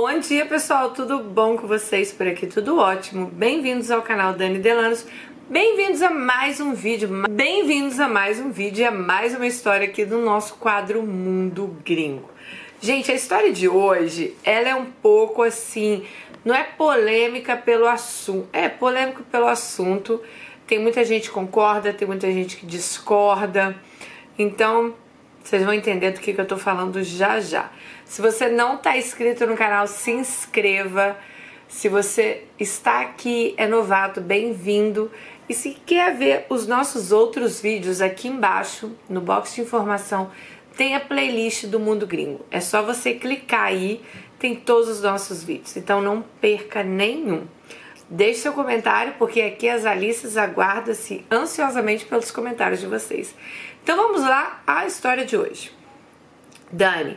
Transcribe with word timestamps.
Bom 0.00 0.20
dia 0.20 0.46
pessoal, 0.46 0.92
tudo 0.92 1.18
bom 1.18 1.56
com 1.56 1.66
vocês 1.66 2.12
por 2.12 2.24
aqui? 2.24 2.46
Tudo 2.46 2.78
ótimo. 2.78 3.26
Bem-vindos 3.26 3.90
ao 3.90 4.00
canal 4.00 4.32
Dani 4.32 4.60
Delanos. 4.60 5.04
Bem-vindos 5.50 6.02
a 6.02 6.08
mais 6.08 6.60
um 6.60 6.72
vídeo, 6.72 7.08
bem-vindos 7.28 7.98
a 7.98 8.06
mais 8.06 8.38
um 8.38 8.48
vídeo 8.52 8.82
e 8.82 8.84
a 8.84 8.92
mais 8.92 9.34
uma 9.34 9.44
história 9.44 9.88
aqui 9.88 10.04
do 10.04 10.18
nosso 10.18 10.54
quadro 10.54 11.02
Mundo 11.02 11.76
Gringo. 11.84 12.30
Gente, 12.80 13.10
a 13.10 13.14
história 13.16 13.52
de 13.52 13.68
hoje, 13.68 14.36
ela 14.44 14.68
é 14.68 14.74
um 14.76 14.84
pouco 14.84 15.42
assim, 15.42 16.04
não 16.44 16.54
é 16.54 16.62
polêmica 16.62 17.56
pelo 17.56 17.88
assunto, 17.88 18.48
é 18.52 18.68
polêmico 18.68 19.24
pelo 19.24 19.48
assunto. 19.48 20.22
Tem 20.64 20.78
muita 20.78 21.04
gente 21.04 21.26
que 21.28 21.34
concorda, 21.34 21.92
tem 21.92 22.06
muita 22.06 22.30
gente 22.30 22.56
que 22.56 22.64
discorda. 22.64 23.74
Então, 24.38 24.94
vocês 25.48 25.64
vão 25.64 25.72
entender 25.72 26.10
do 26.10 26.20
que, 26.20 26.34
que 26.34 26.40
eu 26.40 26.46
tô 26.46 26.58
falando 26.58 27.02
já 27.02 27.40
já. 27.40 27.70
Se 28.04 28.20
você 28.20 28.48
não 28.48 28.74
está 28.74 28.98
inscrito 28.98 29.46
no 29.46 29.56
canal, 29.56 29.86
se 29.86 30.10
inscreva. 30.10 31.16
Se 31.66 31.88
você 31.88 32.44
está 32.58 33.00
aqui, 33.00 33.54
é 33.56 33.66
novato, 33.66 34.20
bem-vindo. 34.20 35.10
E 35.48 35.54
se 35.54 35.70
quer 35.86 36.14
ver 36.14 36.44
os 36.50 36.66
nossos 36.66 37.12
outros 37.12 37.62
vídeos 37.62 38.02
aqui 38.02 38.28
embaixo, 38.28 38.94
no 39.08 39.22
box 39.22 39.54
de 39.54 39.62
informação, 39.62 40.30
tem 40.76 40.94
a 40.94 41.00
playlist 41.00 41.64
do 41.64 41.80
Mundo 41.80 42.06
Gringo. 42.06 42.44
É 42.50 42.60
só 42.60 42.82
você 42.82 43.14
clicar 43.14 43.64
aí, 43.64 44.02
tem 44.38 44.54
todos 44.54 44.90
os 44.90 45.00
nossos 45.00 45.42
vídeos. 45.42 45.74
Então 45.78 46.02
não 46.02 46.22
perca 46.42 46.82
nenhum. 46.82 47.46
Deixe 48.10 48.40
seu 48.40 48.54
comentário, 48.54 49.14
porque 49.18 49.40
aqui 49.42 49.68
as 49.68 49.84
Alices 49.84 50.38
aguardam-se 50.38 51.26
ansiosamente 51.30 52.06
pelos 52.06 52.30
comentários 52.30 52.80
de 52.80 52.86
vocês. 52.86 53.34
Então 53.88 53.96
vamos 53.96 54.20
lá 54.20 54.60
à 54.66 54.84
história 54.84 55.24
de 55.24 55.34
hoje. 55.34 55.72
Dani, 56.70 57.16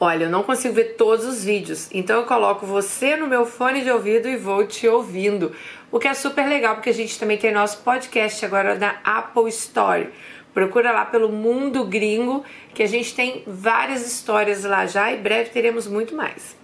olha, 0.00 0.24
eu 0.24 0.30
não 0.30 0.42
consigo 0.42 0.74
ver 0.74 0.96
todos 0.96 1.24
os 1.24 1.44
vídeos, 1.44 1.88
então 1.92 2.16
eu 2.16 2.26
coloco 2.26 2.66
você 2.66 3.14
no 3.14 3.28
meu 3.28 3.46
fone 3.46 3.82
de 3.82 3.88
ouvido 3.92 4.28
e 4.28 4.36
vou 4.36 4.66
te 4.66 4.88
ouvindo. 4.88 5.52
O 5.92 6.00
que 6.00 6.08
é 6.08 6.14
super 6.14 6.48
legal, 6.48 6.74
porque 6.74 6.90
a 6.90 6.92
gente 6.92 7.16
também 7.20 7.38
tem 7.38 7.52
nosso 7.52 7.84
podcast 7.84 8.44
agora 8.44 8.74
na 8.74 8.96
Apple 9.04 9.48
Story. 9.50 10.08
Procura 10.52 10.90
lá 10.90 11.04
pelo 11.04 11.28
Mundo 11.28 11.84
Gringo, 11.84 12.44
que 12.74 12.82
a 12.82 12.88
gente 12.88 13.14
tem 13.14 13.44
várias 13.46 14.04
histórias 14.04 14.64
lá 14.64 14.86
já 14.86 15.12
e 15.12 15.18
breve 15.18 15.50
teremos 15.50 15.86
muito 15.86 16.16
mais. 16.16 16.56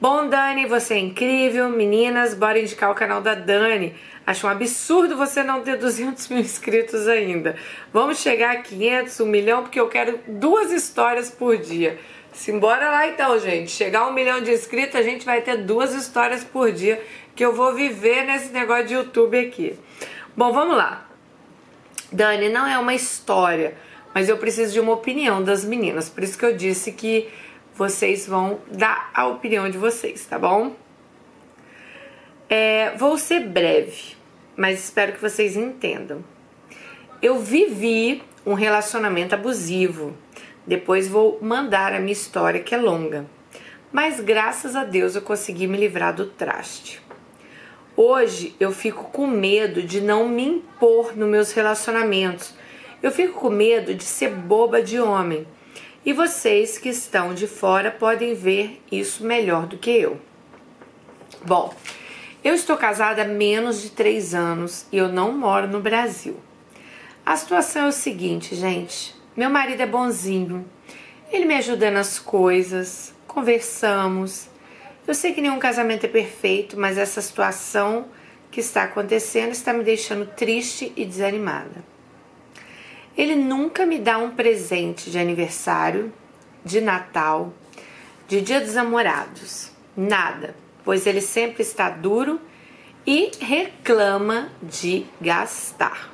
Bom, 0.00 0.26
Dani, 0.26 0.66
você 0.66 0.94
é 0.94 0.98
incrível. 0.98 1.68
Meninas, 1.68 2.34
bora 2.34 2.58
indicar 2.58 2.90
o 2.90 2.94
canal 2.96 3.20
da 3.20 3.36
Dani. 3.36 3.94
Acho 4.26 4.46
um 4.46 4.50
absurdo 4.50 5.16
você 5.16 5.42
não 5.42 5.62
ter 5.62 5.76
200 5.78 6.28
mil 6.28 6.40
inscritos 6.40 7.08
ainda. 7.08 7.56
Vamos 7.92 8.18
chegar 8.18 8.52
a 8.52 8.62
500, 8.62 9.20
1 9.20 9.26
milhão, 9.26 9.62
porque 9.62 9.80
eu 9.80 9.88
quero 9.88 10.20
duas 10.26 10.70
histórias 10.70 11.30
por 11.30 11.56
dia. 11.56 11.98
Simbora 12.32 12.90
lá 12.90 13.08
então, 13.08 13.38
gente. 13.38 13.70
Chegar 13.70 14.00
a 14.00 14.08
um 14.08 14.12
milhão 14.12 14.40
de 14.40 14.52
inscritos, 14.52 14.96
a 14.96 15.02
gente 15.02 15.24
vai 15.24 15.42
ter 15.42 15.58
duas 15.58 15.94
histórias 15.94 16.42
por 16.42 16.72
dia 16.72 17.02
que 17.34 17.44
eu 17.44 17.54
vou 17.54 17.74
viver 17.74 18.24
nesse 18.24 18.52
negócio 18.52 18.86
de 18.86 18.94
YouTube 18.94 19.38
aqui. 19.38 19.78
Bom, 20.36 20.52
vamos 20.52 20.76
lá. 20.76 21.06
Dani, 22.10 22.48
não 22.48 22.66
é 22.66 22.78
uma 22.78 22.94
história, 22.94 23.74
mas 24.14 24.28
eu 24.28 24.36
preciso 24.36 24.72
de 24.72 24.80
uma 24.80 24.92
opinião 24.92 25.42
das 25.42 25.64
meninas. 25.64 26.08
Por 26.08 26.22
isso 26.22 26.38
que 26.38 26.44
eu 26.44 26.54
disse 26.54 26.92
que 26.92 27.28
vocês 27.74 28.26
vão 28.26 28.60
dar 28.70 29.10
a 29.14 29.26
opinião 29.26 29.68
de 29.68 29.78
vocês, 29.78 30.24
tá 30.26 30.38
bom? 30.38 30.74
É, 32.54 32.94
vou 32.98 33.16
ser 33.16 33.48
breve, 33.48 34.14
mas 34.54 34.84
espero 34.84 35.14
que 35.14 35.22
vocês 35.22 35.56
entendam. 35.56 36.22
Eu 37.22 37.38
vivi 37.38 38.22
um 38.44 38.52
relacionamento 38.52 39.34
abusivo. 39.34 40.14
Depois 40.66 41.08
vou 41.08 41.38
mandar 41.40 41.94
a 41.94 41.98
minha 41.98 42.12
história 42.12 42.62
que 42.62 42.74
é 42.74 42.78
longa. 42.78 43.24
Mas 43.90 44.20
graças 44.20 44.76
a 44.76 44.84
Deus 44.84 45.16
eu 45.16 45.22
consegui 45.22 45.66
me 45.66 45.78
livrar 45.78 46.14
do 46.14 46.26
traste. 46.26 47.00
Hoje 47.96 48.54
eu 48.60 48.70
fico 48.70 49.04
com 49.04 49.26
medo 49.26 49.82
de 49.82 50.02
não 50.02 50.28
me 50.28 50.44
impor 50.46 51.16
nos 51.16 51.30
meus 51.30 51.52
relacionamentos. 51.52 52.52
Eu 53.02 53.10
fico 53.10 53.40
com 53.40 53.48
medo 53.48 53.94
de 53.94 54.04
ser 54.04 54.28
boba 54.28 54.82
de 54.82 55.00
homem 55.00 55.46
e 56.04 56.12
vocês 56.12 56.76
que 56.76 56.90
estão 56.90 57.32
de 57.32 57.46
fora 57.46 57.90
podem 57.90 58.34
ver 58.34 58.78
isso 58.92 59.24
melhor 59.24 59.64
do 59.64 59.78
que 59.78 59.90
eu. 59.90 60.20
Bom, 61.46 61.74
eu 62.44 62.54
estou 62.54 62.76
casada 62.76 63.22
há 63.22 63.24
menos 63.24 63.80
de 63.80 63.90
três 63.90 64.34
anos 64.34 64.86
e 64.90 64.96
eu 64.96 65.08
não 65.08 65.32
moro 65.32 65.68
no 65.68 65.80
Brasil. 65.80 66.36
A 67.24 67.36
situação 67.36 67.84
é 67.84 67.88
o 67.88 67.92
seguinte, 67.92 68.56
gente: 68.56 69.14
meu 69.36 69.48
marido 69.48 69.80
é 69.80 69.86
bonzinho, 69.86 70.66
ele 71.30 71.44
me 71.44 71.54
ajuda 71.54 71.90
nas 71.90 72.18
coisas, 72.18 73.14
conversamos. 73.26 74.48
Eu 75.06 75.14
sei 75.14 75.32
que 75.32 75.40
nenhum 75.40 75.58
casamento 75.58 76.04
é 76.04 76.08
perfeito, 76.08 76.78
mas 76.78 76.98
essa 76.98 77.20
situação 77.20 78.06
que 78.50 78.60
está 78.60 78.84
acontecendo 78.84 79.52
está 79.52 79.72
me 79.72 79.82
deixando 79.84 80.26
triste 80.26 80.92
e 80.96 81.04
desanimada. 81.04 81.84
Ele 83.16 83.36
nunca 83.36 83.86
me 83.86 83.98
dá 83.98 84.18
um 84.18 84.30
presente 84.30 85.10
de 85.10 85.18
aniversário, 85.18 86.12
de 86.64 86.80
Natal, 86.80 87.52
de 88.26 88.40
Dia 88.40 88.60
dos 88.60 88.74
Namorados. 88.74 89.70
Nada, 89.96 90.54
pois 90.84 91.06
ele 91.06 91.20
sempre 91.20 91.62
está 91.62 91.88
duro 91.90 92.40
e 93.06 93.30
reclama 93.40 94.50
de 94.62 95.06
gastar. 95.20 96.10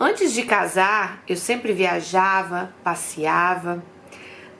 Antes 0.00 0.32
de 0.32 0.44
casar, 0.44 1.22
eu 1.26 1.36
sempre 1.36 1.72
viajava, 1.72 2.72
passeava. 2.84 3.82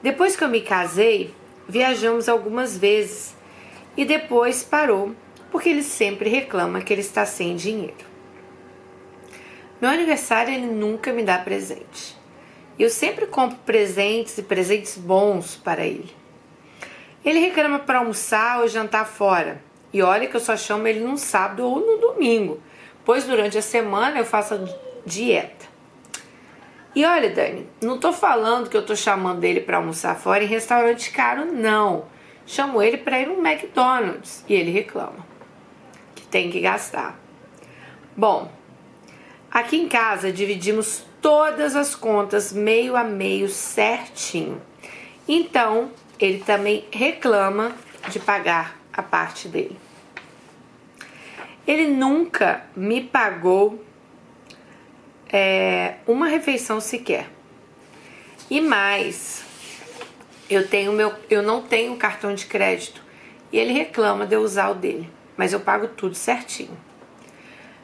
Depois 0.03 0.35
que 0.35 0.43
eu 0.43 0.49
me 0.49 0.61
casei, 0.61 1.33
viajamos 1.67 2.27
algumas 2.27 2.77
vezes 2.77 3.35
e 3.95 4.03
depois 4.03 4.63
parou, 4.63 5.15
porque 5.51 5.69
ele 5.69 5.83
sempre 5.83 6.29
reclama 6.29 6.81
que 6.81 6.93
ele 6.93 7.01
está 7.01 7.25
sem 7.25 7.55
dinheiro. 7.55 8.09
Meu 9.81 9.89
aniversário 9.89 10.53
ele 10.53 10.67
nunca 10.67 11.13
me 11.13 11.23
dá 11.23 11.37
presente. 11.37 12.17
Eu 12.77 12.89
sempre 12.89 13.25
compro 13.25 13.57
presentes 13.65 14.37
e 14.37 14.43
presentes 14.43 14.97
bons 14.97 15.55
para 15.55 15.85
ele. 15.85 16.13
Ele 17.23 17.39
reclama 17.39 17.79
para 17.79 17.99
almoçar 17.99 18.61
ou 18.61 18.67
jantar 18.67 19.05
fora. 19.05 19.61
E 19.91 20.01
olha 20.01 20.27
que 20.27 20.35
eu 20.35 20.39
só 20.39 20.55
chamo 20.55 20.87
ele 20.87 20.99
num 20.99 21.17
sábado 21.17 21.65
ou 21.65 21.79
no 21.79 21.97
domingo, 21.97 22.61
pois 23.03 23.23
durante 23.23 23.57
a 23.57 23.61
semana 23.61 24.19
eu 24.19 24.25
faço 24.25 24.63
dieta. 25.05 25.67
E 26.95 27.05
olha, 27.05 27.29
Dani, 27.29 27.67
não 27.81 27.97
tô 27.97 28.13
falando 28.13 28.69
que 28.69 28.77
eu 28.77 28.85
tô 28.85 28.95
chamando 28.95 29.43
ele 29.43 29.61
para 29.61 29.77
almoçar 29.77 30.15
fora 30.15 30.43
em 30.43 30.47
restaurante 30.47 31.11
caro, 31.11 31.45
não. 31.45 32.05
Chamo 32.45 32.81
ele 32.81 32.97
para 32.97 33.19
ir 33.19 33.27
no 33.27 33.45
McDonald's 33.45 34.43
e 34.47 34.53
ele 34.53 34.71
reclama 34.71 35.27
que 36.15 36.27
tem 36.27 36.49
que 36.49 36.59
gastar. 36.59 37.19
Bom, 38.15 38.51
Aqui 39.51 39.77
em 39.77 39.89
casa 39.89 40.31
dividimos 40.31 41.03
todas 41.19 41.75
as 41.75 41.95
contas 41.95 42.53
meio 42.53 42.95
a 42.95 43.03
meio 43.03 43.49
certinho. 43.49 44.61
Então, 45.27 45.89
ele 46.19 46.39
também 46.39 46.85
reclama 46.91 47.75
de 48.09 48.19
pagar 48.19 48.77
a 48.91 49.01
parte 49.01 49.47
dele. 49.47 49.77
Ele 51.65 51.87
nunca 51.87 52.65
me 52.75 53.01
pagou 53.01 53.83
é, 55.31 55.95
uma 56.07 56.27
refeição 56.27 56.81
sequer. 56.81 57.29
E 58.49 58.59
mais, 58.59 59.43
eu 60.49 60.67
tenho 60.67 60.91
meu, 60.91 61.13
eu 61.29 61.43
não 61.43 61.61
tenho 61.61 61.95
cartão 61.95 62.33
de 62.33 62.47
crédito 62.47 63.03
e 63.51 63.57
ele 63.57 63.71
reclama 63.71 64.25
de 64.25 64.35
eu 64.35 64.41
usar 64.41 64.69
o 64.69 64.75
dele, 64.75 65.09
mas 65.37 65.53
eu 65.53 65.59
pago 65.59 65.87
tudo 65.87 66.15
certinho. 66.15 66.77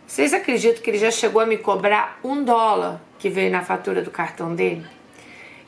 Vocês 0.08 0.34
acreditam 0.34 0.82
que 0.82 0.90
ele 0.90 0.98
já 0.98 1.12
chegou 1.12 1.42
a 1.42 1.46
me 1.46 1.58
cobrar 1.58 2.20
um 2.24 2.44
dólar 2.44 3.02
que 3.18 3.30
veio 3.30 3.52
na 3.52 3.64
fatura 3.64 4.02
do 4.02 4.12
cartão 4.12 4.54
dele? 4.54 4.86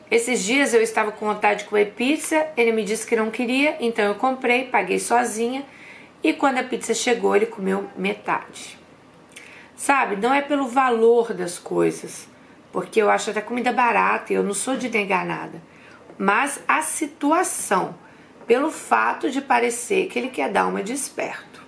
Esses 0.09 0.43
dias 0.43 0.73
eu 0.73 0.81
estava 0.81 1.11
com 1.11 1.25
vontade 1.25 1.63
de 1.63 1.69
comer 1.69 1.93
pizza, 1.93 2.47
ele 2.55 2.71
me 2.71 2.83
disse 2.83 3.05
que 3.05 3.15
não 3.15 3.29
queria, 3.29 3.75
então 3.79 4.05
eu 4.05 4.15
comprei, 4.15 4.65
paguei 4.65 4.99
sozinha 4.99 5.65
e 6.23 6.31
quando 6.33 6.59
a 6.59 6.63
pizza 6.63 6.93
chegou 6.93 7.35
ele 7.35 7.45
comeu 7.45 7.89
metade. 7.95 8.79
Sabe, 9.75 10.15
não 10.15 10.33
é 10.33 10.41
pelo 10.41 10.67
valor 10.67 11.33
das 11.33 11.59
coisas, 11.59 12.27
porque 12.71 13.01
eu 13.01 13.09
acho 13.09 13.31
até 13.31 13.41
comida 13.41 13.73
barata 13.73 14.31
e 14.31 14.35
eu 14.35 14.43
não 14.43 14.53
sou 14.53 14.77
de 14.77 14.89
negar 14.89 15.25
nada, 15.25 15.61
mas 16.17 16.63
a 16.67 16.81
situação, 16.81 17.93
pelo 18.47 18.71
fato 18.71 19.29
de 19.29 19.41
parecer 19.41 20.07
que 20.07 20.17
ele 20.17 20.29
quer 20.29 20.49
dar 20.49 20.67
uma 20.67 20.81
desperto. 20.81 21.61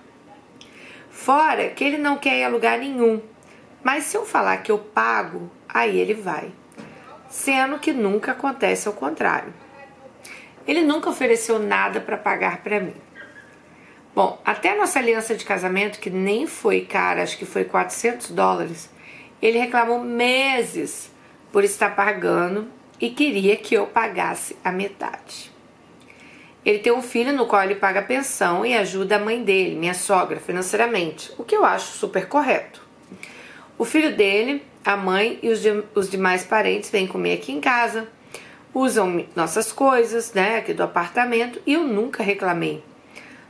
Fora 1.10 1.68
que 1.68 1.84
ele 1.84 1.98
não 1.98 2.16
quer 2.16 2.38
ir 2.38 2.44
a 2.44 2.48
lugar 2.48 2.78
nenhum. 2.78 3.20
Mas 3.82 4.04
se 4.04 4.16
eu 4.16 4.24
falar 4.24 4.56
que 4.58 4.72
eu 4.72 4.78
pago, 4.78 5.50
aí 5.68 5.98
ele 5.98 6.14
vai. 6.14 6.50
Sendo 7.30 7.78
que 7.78 7.92
nunca 7.92 8.32
acontece 8.32 8.88
ao 8.88 8.92
contrário. 8.92 9.54
Ele 10.66 10.82
nunca 10.82 11.08
ofereceu 11.08 11.58
nada 11.58 12.00
para 12.00 12.18
pagar 12.18 12.58
para 12.58 12.80
mim. 12.80 12.94
Bom, 14.14 14.40
até 14.44 14.76
nossa 14.76 14.98
aliança 14.98 15.36
de 15.36 15.44
casamento, 15.44 16.00
que 16.00 16.10
nem 16.10 16.46
foi 16.46 16.80
cara, 16.80 17.22
acho 17.22 17.38
que 17.38 17.46
foi 17.46 17.64
400 17.64 18.30
dólares, 18.32 18.90
ele 19.40 19.58
reclamou 19.58 20.02
meses 20.02 21.10
por 21.52 21.62
estar 21.62 21.94
pagando 21.94 22.66
e 23.00 23.10
queria 23.10 23.56
que 23.56 23.74
eu 23.74 23.86
pagasse 23.86 24.56
a 24.64 24.72
metade. 24.72 25.50
Ele 26.64 26.80
tem 26.80 26.92
um 26.92 27.00
filho 27.00 27.32
no 27.32 27.46
qual 27.46 27.62
ele 27.62 27.76
paga 27.76 28.02
pensão 28.02 28.66
e 28.66 28.76
ajuda 28.76 29.16
a 29.16 29.18
mãe 29.18 29.42
dele, 29.42 29.76
minha 29.76 29.94
sogra, 29.94 30.38
financeiramente, 30.40 31.32
o 31.38 31.44
que 31.44 31.56
eu 31.56 31.64
acho 31.64 31.96
super 31.96 32.26
correto. 32.26 32.82
O 33.78 33.84
filho 33.84 34.14
dele, 34.14 34.62
a 34.84 34.96
mãe 34.96 35.38
e 35.42 35.48
os, 35.48 35.60
de, 35.60 35.82
os 35.94 36.10
demais 36.10 36.44
parentes 36.44 36.90
vêm 36.90 37.06
comer 37.06 37.34
aqui 37.34 37.52
em 37.52 37.60
casa, 37.60 38.08
usam 38.72 39.24
nossas 39.34 39.72
coisas, 39.72 40.32
né, 40.32 40.58
aqui 40.58 40.72
do 40.72 40.82
apartamento, 40.82 41.60
e 41.66 41.74
eu 41.74 41.82
nunca 41.82 42.22
reclamei. 42.22 42.82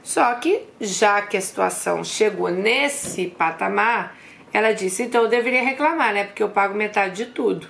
Só 0.03 0.35
que, 0.35 0.63
já 0.81 1.21
que 1.23 1.37
a 1.37 1.41
situação 1.41 2.03
chegou 2.03 2.49
nesse 2.49 3.27
patamar, 3.27 4.17
ela 4.53 4.73
disse: 4.73 5.03
então 5.03 5.23
eu 5.23 5.29
deveria 5.29 5.63
reclamar, 5.63 6.13
né, 6.13 6.25
porque 6.25 6.43
eu 6.43 6.49
pago 6.49 6.75
metade 6.75 7.25
de 7.25 7.27
tudo. 7.33 7.69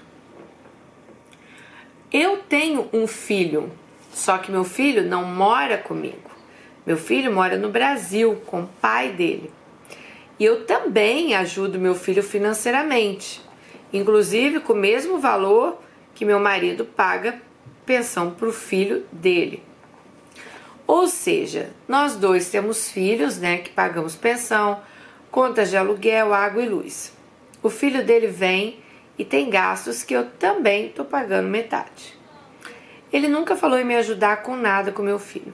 Eu 2.13 2.39
tenho 2.39 2.89
um 2.93 3.06
filho, 3.06 3.71
só 4.13 4.39
que 4.39 4.51
meu 4.51 4.65
filho 4.65 5.05
não 5.05 5.25
mora 5.25 5.79
comigo. 5.79 6.31
Meu 6.85 6.97
filho 6.97 7.33
mora 7.33 7.56
no 7.56 7.69
Brasil 7.69 8.43
com 8.47 8.63
o 8.63 8.67
pai 8.81 9.11
dele. 9.11 9.53
E 10.39 10.45
eu 10.45 10.65
também 10.65 11.35
ajudo 11.35 11.79
meu 11.79 11.95
filho 11.95 12.23
financeiramente, 12.23 13.43
inclusive 13.93 14.61
com 14.61 14.73
o 14.73 14.77
mesmo 14.77 15.19
valor 15.19 15.81
que 16.15 16.25
meu 16.25 16.39
marido 16.39 16.85
paga 16.85 17.41
pensão 17.85 18.31
para 18.31 18.49
o 18.49 18.53
filho 18.53 19.05
dele. 19.11 19.63
Ou 20.87 21.07
seja, 21.07 21.71
nós 21.87 22.17
dois 22.17 22.51
temos 22.51 22.91
filhos, 22.91 23.39
né, 23.39 23.59
que 23.59 23.71
pagamos 23.71 24.17
pensão, 24.17 24.81
contas 25.31 25.71
de 25.71 25.77
aluguel, 25.77 26.35
água 26.35 26.63
e 26.63 26.69
luz. 26.69 27.13
O 27.63 27.71
filho 27.71 28.05
dele 28.05 28.27
vem 28.27 28.81
e 29.17 29.25
tem 29.25 29.49
gastos 29.49 30.03
que 30.03 30.15
eu 30.15 30.27
também 30.31 30.87
estou 30.87 31.05
pagando 31.05 31.49
metade. 31.49 32.19
Ele 33.13 33.29
nunca 33.29 33.57
falou 33.57 33.79
em 33.79 33.85
me 33.85 33.97
ajudar 33.97 34.43
com 34.43 34.57
nada 34.57 34.93
com 34.93 35.03
meu 35.03 35.19
filho. 35.19 35.53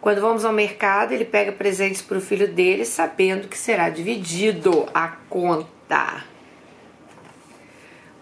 Quando 0.00 0.20
vamos 0.20 0.44
ao 0.44 0.52
mercado, 0.52 1.12
ele 1.12 1.24
pega 1.24 1.52
presentes 1.52 2.02
para 2.02 2.18
o 2.18 2.20
filho 2.20 2.52
dele, 2.52 2.84
sabendo 2.84 3.46
que 3.46 3.56
será 3.56 3.88
dividido 3.88 4.88
a 4.92 5.08
conta. 5.08 6.24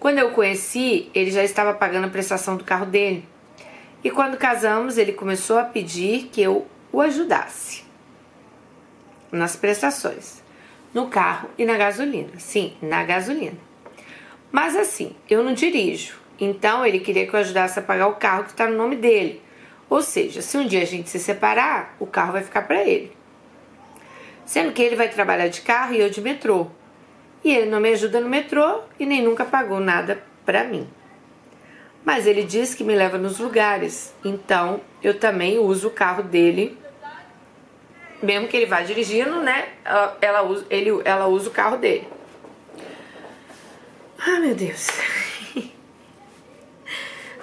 Quando 0.00 0.18
eu 0.18 0.30
conheci, 0.30 1.10
ele 1.14 1.30
já 1.30 1.44
estava 1.44 1.74
pagando 1.74 2.06
a 2.06 2.10
prestação 2.10 2.56
do 2.56 2.64
carro 2.64 2.86
dele. 2.86 3.28
E 4.02 4.10
quando 4.10 4.38
casamos, 4.38 4.96
ele 4.96 5.12
começou 5.12 5.58
a 5.58 5.64
pedir 5.64 6.30
que 6.32 6.40
eu 6.40 6.66
o 6.90 7.02
ajudasse 7.02 7.84
nas 9.30 9.54
prestações, 9.56 10.42
no 10.94 11.08
carro 11.08 11.50
e 11.58 11.66
na 11.66 11.76
gasolina. 11.76 12.30
Sim, 12.38 12.72
na 12.80 13.04
gasolina. 13.04 13.58
Mas 14.50 14.74
assim, 14.74 15.14
eu 15.28 15.44
não 15.44 15.52
dirijo, 15.52 16.18
então 16.40 16.84
ele 16.84 17.00
queria 17.00 17.26
que 17.26 17.34
eu 17.34 17.40
ajudasse 17.40 17.78
a 17.78 17.82
pagar 17.82 18.08
o 18.08 18.16
carro 18.16 18.44
que 18.44 18.52
está 18.52 18.66
no 18.66 18.78
nome 18.78 18.96
dele. 18.96 19.42
Ou 19.90 20.00
seja, 20.00 20.40
se 20.40 20.56
um 20.56 20.66
dia 20.66 20.80
a 20.80 20.86
gente 20.86 21.10
se 21.10 21.18
separar, 21.18 21.94
o 22.00 22.06
carro 22.06 22.32
vai 22.32 22.42
ficar 22.42 22.62
para 22.62 22.82
ele. 22.82 23.12
Sendo 24.46 24.72
que 24.72 24.80
ele 24.80 24.96
vai 24.96 25.10
trabalhar 25.10 25.48
de 25.48 25.60
carro 25.60 25.94
e 25.94 26.00
eu 26.00 26.08
de 26.08 26.22
metrô. 26.22 26.68
E 27.42 27.54
ele 27.54 27.70
não 27.70 27.80
me 27.80 27.92
ajuda 27.92 28.20
no 28.20 28.28
metrô 28.28 28.82
e 28.98 29.06
nem 29.06 29.22
nunca 29.22 29.44
pagou 29.44 29.80
nada 29.80 30.22
para 30.44 30.64
mim 30.64 30.88
mas 32.04 32.26
ele 32.26 32.42
diz 32.42 32.74
que 32.74 32.82
me 32.82 32.94
leva 32.94 33.18
nos 33.18 33.38
lugares, 33.38 34.14
então 34.24 34.80
eu 35.02 35.18
também 35.18 35.58
uso 35.58 35.88
o 35.88 35.90
carro 35.90 36.22
dele, 36.22 36.78
mesmo 38.22 38.48
que 38.48 38.56
ele 38.56 38.66
vá 38.66 38.80
dirigindo, 38.80 39.40
né? 39.40 39.68
Ela 40.20 40.42
usa, 40.42 40.66
ele, 40.70 40.90
ela 41.04 41.26
usa 41.26 41.48
o 41.48 41.52
carro 41.52 41.76
dele. 41.76 42.08
Ah, 44.18 44.40
meu 44.40 44.54
Deus. 44.54 44.88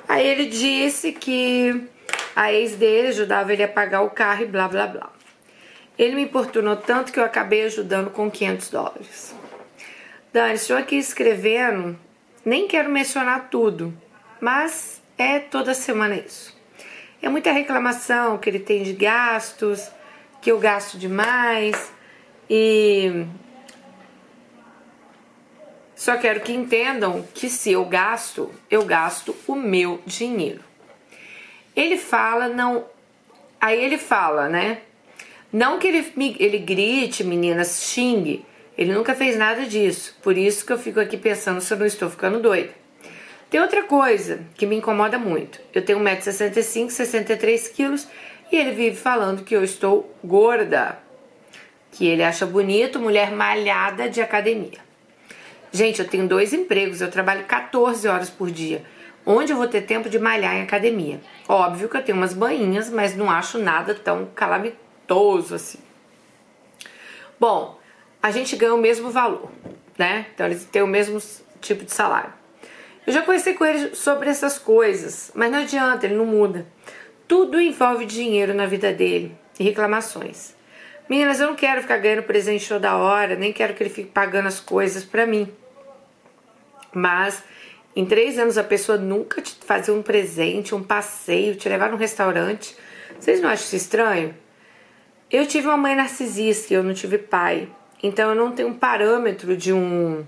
Aí 0.08 0.26
ele 0.26 0.46
disse 0.46 1.12
que 1.12 1.88
a 2.36 2.54
ex 2.54 2.76
dele 2.76 3.08
ajudava 3.10 3.52
ele 3.54 3.64
a 3.64 3.68
pagar 3.68 4.02
o 4.02 4.12
carro 4.12 4.44
e 4.44 4.46
blá 4.46 4.68
blá 4.68 4.86
blá. 4.86 5.12
Ele 5.98 6.16
me 6.16 6.24
importunou 6.24 6.76
tanto 6.76 7.12
que 7.12 7.20
eu 7.20 7.24
acabei 7.24 7.64
ajudando 7.64 8.12
com 8.12 8.30
500 8.30 8.70
dólares. 8.70 9.37
Dani, 10.32 10.54
estou 10.54 10.78
aqui 10.78 10.98
escrevendo, 10.98 11.98
nem 12.46 12.68
quero 12.68 12.90
mencionar 12.90 13.50
tudo 13.50 13.94
mas 14.40 15.02
é 15.18 15.40
toda 15.40 15.74
semana 15.74 16.16
isso. 16.16 16.56
É 17.22 17.30
muita 17.30 17.52
reclamação 17.52 18.38
que 18.38 18.50
ele 18.50 18.60
tem 18.60 18.84
de 18.84 18.94
gastos, 18.94 19.90
que 20.42 20.52
eu 20.52 20.60
gasto 20.60 20.98
demais 20.98 21.92
e 22.50 23.26
só 25.96 26.16
quero 26.18 26.42
que 26.42 26.54
entendam 26.54 27.28
que 27.34 27.50
se 27.50 27.72
eu 27.72 27.84
gasto, 27.86 28.52
eu 28.70 28.86
gasto 28.86 29.36
o 29.48 29.56
meu 29.56 30.02
dinheiro. 30.06 30.64
Ele 31.76 31.98
fala, 31.98 32.48
não. 32.48 32.86
Aí 33.60 33.84
ele 33.84 33.98
fala, 33.98 34.48
né? 34.48 34.82
Não 35.52 35.80
que 35.80 35.88
ele, 35.88 36.36
ele 36.40 36.60
grite, 36.60 37.24
meninas, 37.24 37.84
xingue. 37.84 38.46
Ele 38.78 38.94
nunca 38.94 39.16
fez 39.16 39.36
nada 39.36 39.66
disso. 39.66 40.16
Por 40.22 40.38
isso 40.38 40.66
que 40.66 40.72
eu 40.72 40.78
fico 40.78 41.00
aqui 41.00 41.18
pensando 41.18 41.60
se 41.60 41.74
eu 41.74 41.78
não 41.78 41.86
estou 41.86 42.10
ficando 42.10 42.40
doida. 42.40 42.70
Tem 43.50 43.62
outra 43.62 43.84
coisa 43.84 44.42
que 44.56 44.66
me 44.66 44.76
incomoda 44.76 45.18
muito. 45.18 45.60
Eu 45.74 45.84
tenho 45.84 46.00
1,65m, 46.00 46.88
63kg 46.88 48.06
e 48.52 48.58
ele 48.58 48.72
vive 48.72 48.96
falando 48.96 49.44
que 49.44 49.56
eu 49.56 49.64
estou 49.64 50.14
gorda. 50.24 51.00
Que 51.92 52.06
ele 52.06 52.24
acha 52.24 52.46
bonito 52.46 53.00
mulher 53.00 53.32
malhada 53.32 54.10
de 54.10 54.22
academia. 54.22 54.86
Gente, 55.72 56.02
eu 56.02 56.08
tenho 56.08 56.28
dois 56.28 56.54
empregos, 56.54 57.02
eu 57.02 57.10
trabalho 57.10 57.46
14 57.46 58.08
horas 58.08 58.30
por 58.30 58.52
dia. 58.52 58.84
Onde 59.26 59.52
eu 59.52 59.58
vou 59.58 59.68
ter 59.68 59.82
tempo 59.82 60.10
de 60.10 60.20
malhar 60.20 60.56
em 60.56 60.62
academia? 60.62 61.20
Óbvio 61.48 61.90
que 61.90 61.98
eu 61.98 62.04
tenho 62.04 62.18
umas 62.18 62.34
banhinhas, 62.34 62.90
mas 62.90 63.16
não 63.16 63.30
acho 63.30 63.58
nada 63.58 63.94
tão 63.94 64.28
calamitoso 64.34 65.56
assim. 65.56 65.80
Bom, 67.40 67.77
a 68.28 68.32
gente 68.32 68.56
ganha 68.58 68.74
o 68.74 68.78
mesmo 68.78 69.10
valor, 69.10 69.50
né? 69.98 70.28
Então 70.34 70.46
eles 70.46 70.66
têm 70.66 70.82
o 70.82 70.88
mesmo 70.88 71.22
tipo 71.62 71.86
de 71.86 71.94
salário. 71.94 72.34
Eu 73.06 73.14
já 73.14 73.22
conversei 73.22 73.54
com 73.54 73.66
ele 73.66 73.96
sobre 73.96 74.30
essas 74.30 74.60
coisas, 74.60 75.32
mas 75.34 75.50
não 75.50 75.60
adianta, 75.60 76.06
ele 76.06 76.16
não 76.16 76.26
muda. 76.26 76.66
Tudo 77.26 77.60
envolve 77.60 78.06
dinheiro 78.06 78.54
na 78.54 78.66
vida 78.66 78.92
dele 78.92 79.34
e 79.58 79.64
reclamações. 79.64 80.54
Meninas, 81.10 81.40
eu 81.40 81.48
não 81.48 81.56
quero 81.56 81.82
ficar 81.82 81.98
ganhando 82.00 82.24
presente 82.24 82.68
toda 82.68 82.98
hora, 82.98 83.36
nem 83.36 83.54
quero 83.54 83.74
que 83.74 83.82
ele 83.82 83.90
fique 83.90 84.10
pagando 84.10 84.48
as 84.48 84.60
coisas 84.60 85.06
para 85.06 85.26
mim. 85.26 85.50
Mas 86.94 87.42
em 87.96 88.06
três 88.06 88.38
anos 88.38 88.58
a 88.58 88.64
pessoa 88.64 88.98
nunca 88.98 89.42
te 89.42 89.56
fazer 89.66 89.92
um 89.92 90.04
presente, 90.04 90.76
um 90.76 90.84
passeio, 90.84 91.56
te 91.56 91.70
levar 91.70 91.90
num 91.90 91.98
restaurante. 91.98 92.76
Vocês 93.18 93.40
não 93.40 93.48
acham 93.48 93.66
isso 93.66 93.76
estranho? 93.78 94.36
Eu 95.32 95.46
tive 95.46 95.68
uma 95.68 95.78
mãe 95.78 95.96
narcisista 95.96 96.74
e 96.74 96.76
eu 96.76 96.84
não 96.84 96.94
tive 96.94 97.18
pai. 97.18 97.70
Então 98.02 98.30
eu 98.30 98.36
não 98.36 98.52
tenho 98.52 98.70
um 98.70 98.74
parâmetro 98.74 99.58
de 99.58 99.74
um. 99.74 100.26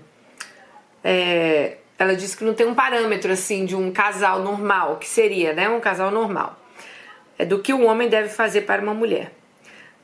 É, 1.04 1.76
ela 1.98 2.16
disse 2.16 2.36
que 2.36 2.44
não 2.44 2.54
tem 2.54 2.66
um 2.66 2.74
parâmetro 2.74 3.32
assim 3.32 3.64
de 3.64 3.76
um 3.76 3.92
casal 3.92 4.40
normal, 4.42 4.96
que 4.96 5.06
seria, 5.06 5.52
né, 5.52 5.68
um 5.68 5.80
casal 5.80 6.10
normal. 6.10 6.58
É 7.38 7.44
do 7.44 7.60
que 7.60 7.72
um 7.72 7.86
homem 7.86 8.08
deve 8.08 8.28
fazer 8.28 8.62
para 8.62 8.82
uma 8.82 8.94
mulher. 8.94 9.32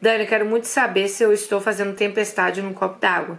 Dani, 0.01 0.27
quero 0.27 0.45
muito 0.45 0.67
saber 0.67 1.09
se 1.09 1.23
eu 1.23 1.33
estou 1.33 1.61
fazendo 1.61 1.97
tempestade 1.97 2.63
num 2.63 2.73
copo 2.73 3.01
d'água. 3.01 3.39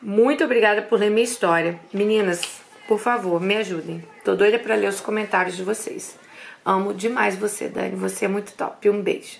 Muito 0.00 0.44
obrigada 0.44 0.82
por 0.82 0.98
ler 0.98 1.10
minha 1.10 1.24
história. 1.24 1.78
Meninas, 1.92 2.42
por 2.88 2.98
favor, 2.98 3.40
me 3.40 3.56
ajudem. 3.56 4.04
Tô 4.24 4.34
doida 4.34 4.58
para 4.58 4.74
ler 4.74 4.88
os 4.88 5.00
comentários 5.00 5.56
de 5.56 5.62
vocês. 5.62 6.18
Amo 6.64 6.94
demais 6.94 7.36
você, 7.36 7.68
Dani. 7.68 7.94
Você 7.96 8.24
é 8.24 8.28
muito 8.28 8.52
top. 8.52 8.88
Um 8.88 9.02
beijo. 9.02 9.38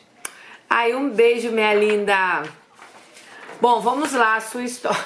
Ai, 0.68 0.94
um 0.94 1.10
beijo, 1.10 1.50
minha 1.50 1.74
linda. 1.74 2.42
Bom, 3.60 3.80
vamos 3.80 4.12
lá, 4.12 4.40
sua 4.40 4.64
história. 4.64 5.04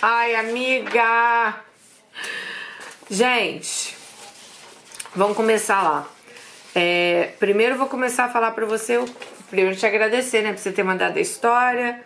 Ai, 0.00 0.34
amiga. 0.34 1.60
Gente, 3.10 3.96
vamos 5.16 5.36
começar 5.36 5.82
lá. 5.82 6.08
É, 6.74 7.32
primeiro 7.38 7.76
vou 7.76 7.86
começar 7.86 8.26
a 8.26 8.28
falar 8.28 8.50
para 8.52 8.66
você, 8.66 8.96
eu, 8.96 9.06
primeiro 9.48 9.76
te 9.76 9.86
agradecer, 9.86 10.42
né, 10.42 10.52
por 10.52 10.58
você 10.58 10.72
ter 10.72 10.82
mandado 10.82 11.16
a 11.16 11.20
história. 11.20 12.04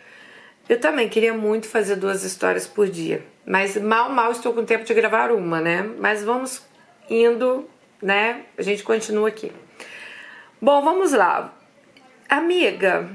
Eu 0.68 0.80
também 0.80 1.08
queria 1.08 1.34
muito 1.34 1.68
fazer 1.68 1.96
duas 1.96 2.22
histórias 2.22 2.66
por 2.66 2.88
dia, 2.88 3.24
mas 3.44 3.76
mal, 3.76 4.08
mal 4.08 4.32
estou 4.32 4.52
com 4.52 4.64
tempo 4.64 4.84
de 4.84 4.94
gravar 4.94 5.30
uma, 5.32 5.60
né? 5.60 5.82
Mas 5.98 6.24
vamos 6.24 6.62
indo, 7.10 7.68
né? 8.00 8.42
A 8.56 8.62
gente 8.62 8.82
continua 8.82 9.28
aqui. 9.28 9.52
Bom, 10.60 10.82
vamos 10.82 11.12
lá. 11.12 11.52
Amiga, 12.28 13.08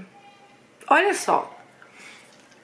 olha 0.88 1.13
só. 1.13 1.61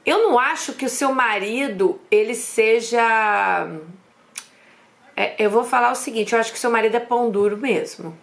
Eu 0.08 0.24
não 0.24 0.40
acho 0.40 0.74
que 0.74 0.86
o 0.86 0.90
seu 0.90 1.14
marido 1.14 2.00
ele 2.10 2.34
seja 2.34 3.68
é, 5.18 5.36
eu 5.38 5.50
vou 5.50 5.64
falar 5.64 5.92
o 5.92 5.96
seguinte: 5.96 6.34
eu 6.34 6.40
acho 6.40 6.54
que 6.54 6.60
seu 6.60 6.72
marido 6.72 6.96
é 6.96 7.00
pão 7.00 7.30
duro 7.30 7.58
mesmo. 7.58 8.18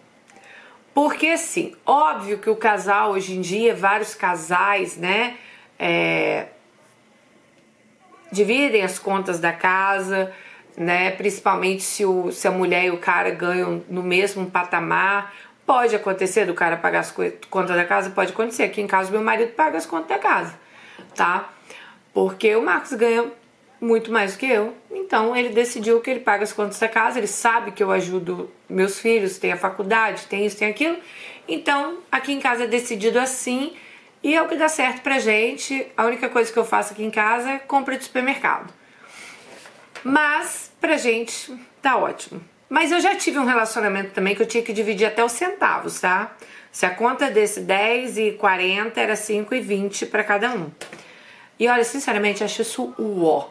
Porque, 0.93 1.27
assim, 1.27 1.75
óbvio 1.85 2.39
que 2.39 2.49
o 2.49 2.55
casal 2.55 3.11
hoje 3.11 3.35
em 3.35 3.41
dia, 3.41 3.75
vários 3.75 4.15
casais, 4.15 4.95
né, 4.95 5.35
é, 5.77 6.47
dividem 8.31 8.81
as 8.81 8.97
contas 8.97 9.37
da 9.41 9.51
casa, 9.51 10.33
né, 10.77 11.11
principalmente 11.11 11.83
se, 11.83 12.05
o, 12.05 12.31
se 12.31 12.47
a 12.47 12.51
mulher 12.51 12.85
e 12.85 12.91
o 12.91 12.97
cara 12.97 13.29
ganham 13.29 13.83
no 13.89 14.01
mesmo 14.01 14.49
patamar, 14.49 15.33
Pode 15.65 15.95
acontecer 15.95 16.45
do 16.45 16.53
cara 16.53 16.77
pagar 16.77 16.99
as 16.99 17.11
contas 17.49 17.75
da 17.75 17.83
casa? 17.83 18.11
Pode 18.11 18.31
acontecer. 18.31 18.63
Aqui 18.63 18.81
em 18.81 18.87
casa, 18.87 19.09
meu 19.09 19.23
marido 19.23 19.51
paga 19.53 19.79
as 19.79 19.85
contas 19.85 20.09
da 20.09 20.19
casa, 20.19 20.53
tá? 21.15 21.49
Porque 22.15 22.55
o 22.55 22.61
Marcos 22.61 22.93
ganha 22.93 23.29
muito 23.81 24.09
mais 24.09 24.31
do 24.31 24.39
que 24.39 24.45
eu. 24.45 24.73
Então 24.89 25.35
ele 25.35 25.49
decidiu 25.49 25.99
que 25.99 26.09
ele 26.09 26.21
paga 26.21 26.45
as 26.45 26.53
contas 26.53 26.79
da 26.79 26.87
casa, 26.87 27.19
ele 27.19 27.27
sabe 27.27 27.73
que 27.73 27.83
eu 27.83 27.91
ajudo 27.91 28.49
meus 28.69 28.97
filhos, 28.97 29.37
tem 29.37 29.51
a 29.51 29.57
faculdade, 29.57 30.25
tem 30.27 30.45
isso, 30.45 30.57
tem 30.57 30.69
aquilo. 30.69 30.97
Então 31.45 31.97
aqui 32.09 32.31
em 32.31 32.39
casa 32.39 32.63
é 32.63 32.67
decidido 32.67 33.19
assim 33.19 33.73
e 34.23 34.33
é 34.33 34.41
o 34.41 34.47
que 34.47 34.55
dá 34.55 34.69
certo 34.69 35.01
pra 35.01 35.19
gente. 35.19 35.85
A 35.97 36.05
única 36.05 36.29
coisa 36.29 36.49
que 36.49 36.57
eu 36.57 36.63
faço 36.63 36.93
aqui 36.93 37.03
em 37.03 37.11
casa 37.11 37.51
é 37.51 37.59
compra 37.59 37.97
de 37.97 38.05
supermercado. 38.05 38.73
Mas 40.01 40.71
pra 40.79 40.95
gente 40.95 41.53
tá 41.81 41.97
ótimo. 41.97 42.41
Mas 42.69 42.93
eu 42.93 43.01
já 43.01 43.13
tive 43.15 43.39
um 43.39 43.45
relacionamento 43.45 44.11
também 44.11 44.33
que 44.33 44.41
eu 44.41 44.47
tinha 44.47 44.63
que 44.63 44.71
dividir 44.71 45.05
até 45.05 45.21
os 45.21 45.33
centavos, 45.33 45.99
tá? 45.99 46.33
Se 46.71 46.85
a 46.85 46.91
conta 46.91 47.29
desse 47.29 47.59
10 47.59 48.17
e 48.17 48.31
40 48.31 49.01
era 49.01 49.17
5 49.17 49.53
e 49.53 49.59
20 49.59 50.05
para 50.05 50.23
cada 50.23 50.51
um. 50.51 50.71
E 51.59 51.67
olha, 51.67 51.83
sinceramente, 51.83 52.43
acho 52.43 52.61
isso 52.61 52.93
o 52.97 53.23
ó. 53.23 53.49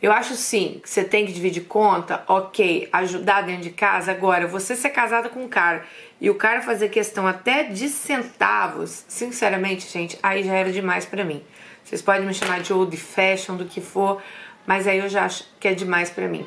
Eu 0.00 0.12
acho 0.12 0.34
sim 0.36 0.80
que 0.80 0.88
você 0.88 1.02
tem 1.02 1.26
que 1.26 1.32
dividir 1.32 1.64
conta, 1.64 2.22
ok, 2.28 2.88
ajudar 2.92 3.42
dentro 3.42 3.62
de 3.62 3.70
casa. 3.70 4.12
Agora, 4.12 4.46
você 4.46 4.76
ser 4.76 4.90
casada 4.90 5.28
com 5.28 5.42
um 5.42 5.48
cara 5.48 5.84
e 6.20 6.30
o 6.30 6.36
cara 6.36 6.62
fazer 6.62 6.88
questão 6.88 7.26
até 7.26 7.64
de 7.64 7.88
centavos, 7.88 9.04
sinceramente, 9.08 9.88
gente, 9.88 10.16
aí 10.22 10.44
já 10.44 10.54
era 10.54 10.70
demais 10.70 11.04
para 11.04 11.24
mim. 11.24 11.42
Vocês 11.82 12.00
podem 12.00 12.26
me 12.26 12.34
chamar 12.34 12.60
de 12.60 12.72
old 12.72 12.96
fashion, 12.96 13.56
do 13.56 13.64
que 13.64 13.80
for, 13.80 14.22
mas 14.64 14.86
aí 14.86 14.98
eu 14.98 15.08
já 15.08 15.24
acho 15.24 15.44
que 15.58 15.66
é 15.66 15.74
demais 15.74 16.10
para 16.10 16.28
mim. 16.28 16.46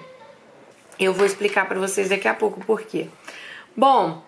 Eu 0.97 1.13
vou 1.13 1.25
explicar 1.25 1.67
para 1.67 1.79
vocês 1.79 2.07
daqui 2.07 2.27
a 2.27 2.33
pouco 2.33 2.63
por 2.63 2.83
quê. 2.83 3.09
Bom, 3.75 4.23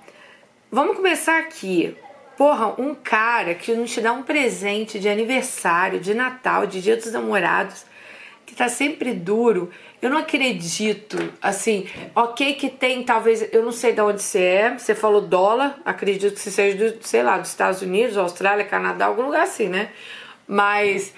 vamos 0.69 0.97
começar 0.97 1.39
aqui. 1.39 1.95
Porra, 2.37 2.73
um 2.81 2.95
cara 2.95 3.53
que 3.53 3.73
não 3.73 3.85
te 3.85 4.01
dá 4.01 4.11
um 4.11 4.23
presente 4.23 4.99
de 4.99 5.07
aniversário, 5.07 5.99
de 5.99 6.13
Natal, 6.13 6.65
de 6.65 6.81
Dia 6.81 6.97
dos 6.97 7.11
Namorados, 7.11 7.85
que 8.45 8.55
tá 8.55 8.67
sempre 8.67 9.13
duro. 9.13 9.69
Eu 10.01 10.09
não 10.09 10.17
acredito, 10.17 11.17
assim, 11.41 11.87
ok 12.15 12.53
que 12.53 12.69
tem, 12.69 13.03
talvez, 13.03 13.47
eu 13.53 13.63
não 13.63 13.71
sei 13.71 13.93
de 13.93 14.01
onde 14.01 14.21
você 14.21 14.39
é, 14.39 14.77
você 14.77 14.95
falou 14.95 15.21
dólar, 15.21 15.79
acredito 15.85 16.33
que 16.33 16.39
você 16.39 16.51
seja, 16.51 16.91
do, 16.91 17.05
sei 17.05 17.23
lá, 17.23 17.37
dos 17.37 17.49
Estados 17.49 17.81
Unidos, 17.81 18.17
Austrália, 18.17 18.65
Canadá, 18.65 19.05
algum 19.05 19.23
lugar 19.23 19.43
assim, 19.43 19.67
né? 19.69 19.89
Mas 20.47 21.13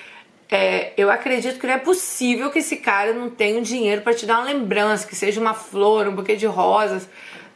é, 0.51 0.93
eu 0.98 1.10
acredito 1.10 1.60
que 1.60 1.65
não 1.65 1.74
é 1.74 1.79
possível 1.79 2.51
que 2.51 2.60
esse 2.60 2.77
cara 2.77 3.13
não 3.13 3.29
tenha 3.29 3.57
um 3.57 3.62
dinheiro 3.62 4.01
para 4.01 4.13
te 4.13 4.25
dar 4.25 4.39
uma 4.39 4.45
lembrança, 4.45 5.07
que 5.07 5.15
seja 5.15 5.39
uma 5.41 5.53
flor, 5.53 6.07
um 6.07 6.13
buquê 6.13 6.36
de 6.36 6.45
rosas. 6.45 7.10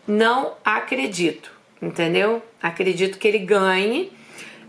Não 0.08 0.54
acredito, 0.66 1.52
entendeu? 1.82 2.42
Acredito 2.62 3.18
que 3.18 3.28
ele 3.28 3.40
ganhe 3.40 4.12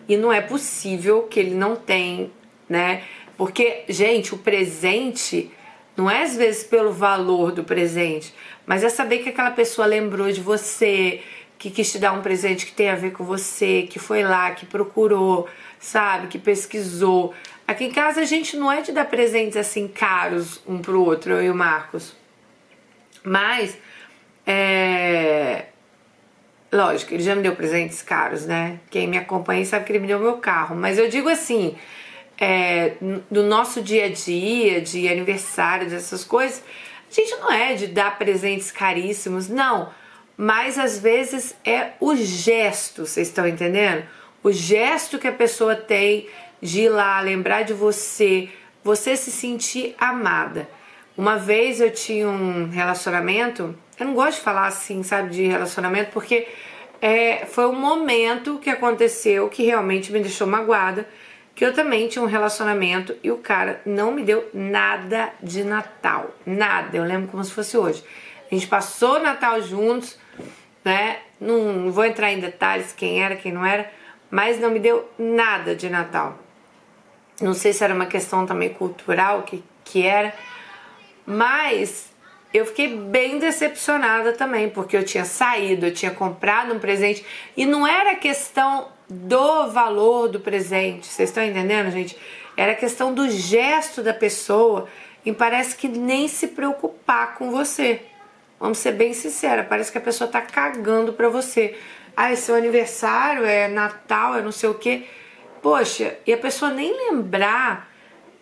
e 0.08 0.16
não 0.16 0.32
é 0.32 0.40
possível 0.40 1.22
que 1.24 1.38
ele 1.38 1.54
não 1.54 1.76
tenha, 1.76 2.30
né? 2.68 3.04
Porque, 3.36 3.84
gente, 3.88 4.34
o 4.34 4.38
presente 4.38 5.50
não 5.96 6.10
é 6.10 6.22
às 6.22 6.36
vezes 6.36 6.64
pelo 6.64 6.92
valor 6.92 7.52
do 7.52 7.64
presente, 7.64 8.34
mas 8.66 8.84
é 8.84 8.88
saber 8.88 9.18
que 9.18 9.28
aquela 9.28 9.50
pessoa 9.50 9.86
lembrou 9.86 10.30
de 10.30 10.40
você, 10.40 11.20
que 11.58 11.70
quis 11.70 11.92
te 11.92 11.98
dar 11.98 12.12
um 12.12 12.22
presente 12.22 12.66
que 12.66 12.72
tem 12.72 12.88
a 12.88 12.94
ver 12.94 13.12
com 13.12 13.24
você, 13.24 13.86
que 13.88 13.98
foi 13.98 14.22
lá, 14.22 14.50
que 14.52 14.64
procurou, 14.64 15.48
sabe, 15.78 16.28
que 16.28 16.38
pesquisou. 16.38 17.34
Aqui 17.66 17.84
em 17.84 17.92
casa 17.92 18.20
a 18.22 18.24
gente 18.24 18.56
não 18.56 18.70
é 18.70 18.80
de 18.80 18.92
dar 18.92 19.04
presentes 19.04 19.56
assim 19.56 19.86
caros 19.86 20.60
um 20.66 20.78
pro 20.78 21.04
outro, 21.04 21.32
eu 21.32 21.42
e 21.42 21.50
o 21.50 21.54
Marcos. 21.54 22.16
Mas, 23.22 23.76
é. 24.46 25.66
Lógico, 26.72 27.14
ele 27.14 27.22
já 27.22 27.34
me 27.34 27.42
deu 27.42 27.56
presentes 27.56 28.00
caros, 28.00 28.46
né? 28.46 28.78
Quem 28.90 29.08
me 29.08 29.18
acompanha 29.18 29.64
sabe 29.64 29.84
que 29.84 29.92
ele 29.92 29.98
me 29.98 30.06
deu 30.06 30.20
meu 30.20 30.38
carro. 30.38 30.76
Mas 30.76 30.98
eu 30.98 31.08
digo 31.08 31.28
assim, 31.28 31.76
é, 32.38 32.94
do 33.30 33.42
nosso 33.42 33.82
dia 33.82 34.06
a 34.06 34.08
dia, 34.08 34.80
de 34.80 35.08
aniversário, 35.08 35.90
dessas 35.90 36.24
coisas, 36.24 36.62
a 37.10 37.12
gente 37.12 37.34
não 37.36 37.50
é 37.50 37.74
de 37.74 37.88
dar 37.88 38.16
presentes 38.16 38.70
caríssimos, 38.70 39.48
não. 39.48 39.90
Mas 40.36 40.78
às 40.78 40.98
vezes 40.98 41.56
é 41.64 41.90
o 41.98 42.14
gesto, 42.14 43.04
vocês 43.04 43.28
estão 43.28 43.46
entendendo? 43.46 44.04
O 44.42 44.52
gesto 44.52 45.18
que 45.18 45.28
a 45.28 45.32
pessoa 45.32 45.74
tem 45.74 46.28
de 46.62 46.82
ir 46.82 46.88
lá, 46.88 47.20
lembrar 47.20 47.62
de 47.62 47.74
você, 47.74 48.48
você 48.82 49.16
se 49.16 49.30
sentir 49.30 49.94
amada. 49.98 50.68
Uma 51.16 51.36
vez 51.36 51.80
eu 51.80 51.90
tinha 51.90 52.28
um 52.28 52.70
relacionamento, 52.70 53.76
eu 54.00 54.06
não 54.06 54.14
gosto 54.14 54.38
de 54.38 54.44
falar 54.44 54.66
assim, 54.66 55.02
sabe, 55.02 55.30
de 55.30 55.46
relacionamento, 55.46 56.10
porque 56.12 56.48
é, 57.00 57.46
foi 57.46 57.66
um 57.66 57.74
momento 57.74 58.58
que 58.58 58.70
aconteceu 58.70 59.48
que 59.48 59.62
realmente 59.62 60.10
me 60.10 60.20
deixou 60.20 60.46
magoada 60.46 61.06
que 61.54 61.64
eu 61.64 61.74
também 61.74 62.08
tinha 62.08 62.22
um 62.22 62.26
relacionamento 62.26 63.14
e 63.22 63.30
o 63.30 63.36
cara 63.36 63.82
não 63.84 64.12
me 64.12 64.22
deu 64.22 64.48
nada 64.54 65.30
de 65.42 65.62
Natal. 65.62 66.30
Nada. 66.46 66.96
Eu 66.96 67.04
lembro 67.04 67.28
como 67.28 67.44
se 67.44 67.52
fosse 67.52 67.76
hoje. 67.76 68.02
A 68.50 68.54
gente 68.54 68.66
passou 68.66 69.16
o 69.16 69.22
Natal 69.22 69.60
juntos, 69.60 70.18
né? 70.82 71.18
Não, 71.38 71.72
não 71.72 71.92
vou 71.92 72.06
entrar 72.06 72.32
em 72.32 72.40
detalhes 72.40 72.94
quem 72.94 73.22
era, 73.22 73.36
quem 73.36 73.52
não 73.52 73.66
era, 73.66 73.92
mas 74.30 74.58
não 74.58 74.70
me 74.70 74.78
deu 74.78 75.06
nada 75.18 75.74
de 75.74 75.90
Natal. 75.90 76.38
Não 77.42 77.52
sei 77.52 77.74
se 77.74 77.84
era 77.84 77.94
uma 77.94 78.06
questão 78.06 78.46
também 78.46 78.70
cultural 78.70 79.42
que, 79.42 79.62
que 79.84 80.06
era, 80.06 80.32
mas 81.26 82.09
eu 82.52 82.66
fiquei 82.66 82.96
bem 82.96 83.38
decepcionada 83.38 84.32
também, 84.32 84.68
porque 84.68 84.96
eu 84.96 85.04
tinha 85.04 85.24
saído, 85.24 85.86
eu 85.86 85.94
tinha 85.94 86.10
comprado 86.10 86.74
um 86.74 86.78
presente 86.78 87.24
e 87.56 87.64
não 87.64 87.86
era 87.86 88.16
questão 88.16 88.88
do 89.08 89.68
valor 89.68 90.28
do 90.28 90.40
presente. 90.40 91.06
Vocês 91.06 91.28
estão 91.28 91.44
entendendo, 91.44 91.90
gente? 91.90 92.16
Era 92.56 92.74
questão 92.74 93.14
do 93.14 93.28
gesto 93.28 94.02
da 94.02 94.12
pessoa 94.12 94.88
e 95.24 95.32
parece 95.32 95.76
que 95.76 95.86
nem 95.86 96.26
se 96.26 96.48
preocupar 96.48 97.34
com 97.36 97.50
você. 97.50 98.02
Vamos 98.58 98.78
ser 98.78 98.92
bem 98.92 99.14
sinceros, 99.14 99.66
parece 99.68 99.92
que 99.92 99.98
a 99.98 100.02
pessoa 100.02 100.28
tá 100.28 100.40
cagando 100.40 101.12
pra 101.12 101.28
você. 101.28 101.78
Ah, 102.16 102.32
é 102.32 102.36
seu 102.36 102.54
aniversário, 102.56 103.44
é 103.44 103.68
Natal, 103.68 104.34
é 104.34 104.42
não 104.42 104.52
sei 104.52 104.68
o 104.68 104.74
quê. 104.74 105.04
Poxa, 105.62 106.18
e 106.26 106.32
a 106.32 106.36
pessoa 106.36 106.70
nem 106.72 106.92
lembrar. 106.92 107.88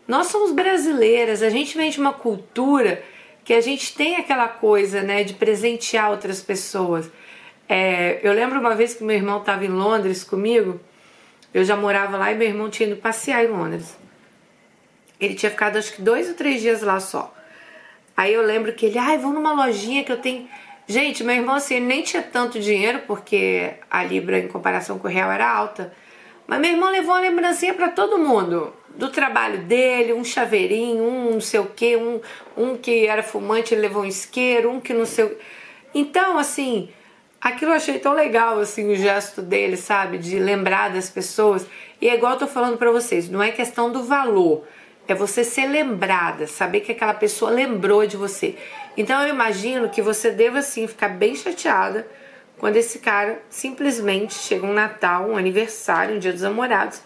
Nós 0.06 0.28
somos 0.28 0.50
brasileiras, 0.52 1.42
a 1.42 1.50
gente 1.50 1.76
vem 1.76 1.90
de 1.90 2.00
uma 2.00 2.14
cultura 2.14 3.02
que 3.48 3.54
a 3.54 3.62
gente 3.62 3.94
tem 3.94 4.16
aquela 4.16 4.46
coisa, 4.46 5.00
né, 5.00 5.24
de 5.24 5.32
presentear 5.32 6.10
outras 6.10 6.42
pessoas. 6.42 7.10
É, 7.66 8.20
eu 8.22 8.30
lembro 8.34 8.60
uma 8.60 8.74
vez 8.74 8.92
que 8.92 9.02
meu 9.02 9.16
irmão 9.16 9.38
estava 9.38 9.64
em 9.64 9.70
Londres 9.70 10.22
comigo, 10.22 10.78
eu 11.54 11.64
já 11.64 11.74
morava 11.74 12.18
lá 12.18 12.30
e 12.30 12.34
meu 12.34 12.46
irmão 12.46 12.68
tinha 12.68 12.86
ido 12.90 13.00
passear 13.00 13.42
em 13.42 13.48
Londres. 13.48 13.96
Ele 15.18 15.34
tinha 15.34 15.48
ficado 15.48 15.78
acho 15.78 15.94
que 15.94 16.02
dois 16.02 16.28
ou 16.28 16.34
três 16.34 16.60
dias 16.60 16.82
lá 16.82 17.00
só. 17.00 17.34
Aí 18.14 18.34
eu 18.34 18.42
lembro 18.42 18.74
que 18.74 18.84
ele, 18.84 18.98
ai, 18.98 19.16
vou 19.16 19.32
numa 19.32 19.54
lojinha 19.54 20.04
que 20.04 20.12
eu 20.12 20.18
tenho. 20.18 20.46
Gente, 20.86 21.24
meu 21.24 21.34
irmão 21.34 21.54
assim, 21.54 21.80
nem 21.80 22.02
tinha 22.02 22.22
tanto 22.22 22.60
dinheiro, 22.60 23.04
porque 23.06 23.76
a 23.90 24.04
Libra 24.04 24.40
em 24.40 24.48
comparação 24.48 24.98
com 24.98 25.08
o 25.08 25.10
real 25.10 25.32
era 25.32 25.50
alta. 25.50 25.90
Mas 26.48 26.60
meu 26.60 26.70
irmão 26.70 26.90
levou 26.90 27.12
uma 27.12 27.20
lembrancinha 27.20 27.74
para 27.74 27.90
todo 27.90 28.18
mundo. 28.18 28.72
Do 28.94 29.10
trabalho 29.10 29.58
dele, 29.58 30.14
um 30.14 30.24
chaveirinho, 30.24 31.04
um 31.04 31.32
não 31.32 31.40
sei 31.42 31.60
o 31.60 31.66
que, 31.66 31.94
um, 31.94 32.20
um 32.56 32.74
que 32.74 33.06
era 33.06 33.22
fumante, 33.22 33.74
ele 33.74 33.82
levou 33.82 34.02
um 34.02 34.06
isqueiro, 34.06 34.70
um 34.70 34.80
que 34.80 34.94
não 34.94 35.04
sei 35.04 35.26
o 35.26 35.36
Então, 35.94 36.38
assim, 36.38 36.88
aquilo 37.38 37.72
eu 37.72 37.76
achei 37.76 37.98
tão 37.98 38.14
legal, 38.14 38.58
assim, 38.58 38.90
o 38.90 38.96
gesto 38.96 39.42
dele, 39.42 39.76
sabe? 39.76 40.16
De 40.16 40.38
lembrar 40.38 40.88
das 40.88 41.10
pessoas. 41.10 41.66
E 42.00 42.08
é 42.08 42.14
igual 42.14 42.32
eu 42.32 42.38
tô 42.38 42.46
falando 42.46 42.78
para 42.78 42.90
vocês, 42.90 43.28
não 43.28 43.42
é 43.42 43.50
questão 43.50 43.92
do 43.92 44.02
valor, 44.02 44.64
é 45.06 45.14
você 45.14 45.44
ser 45.44 45.66
lembrada, 45.66 46.46
saber 46.46 46.80
que 46.80 46.92
aquela 46.92 47.14
pessoa 47.14 47.50
lembrou 47.50 48.06
de 48.06 48.16
você. 48.16 48.56
Então 48.96 49.20
eu 49.22 49.28
imagino 49.28 49.90
que 49.90 50.00
você 50.00 50.30
deva, 50.30 50.60
assim, 50.60 50.88
ficar 50.88 51.08
bem 51.08 51.36
chateada 51.36 52.06
quando 52.58 52.76
esse 52.76 52.98
cara 52.98 53.40
simplesmente 53.48 54.34
chega 54.34 54.66
um 54.66 54.72
Natal, 54.72 55.28
um 55.28 55.36
aniversário, 55.36 56.16
um 56.16 56.18
dia 56.18 56.32
dos 56.32 56.42
namorados 56.42 57.00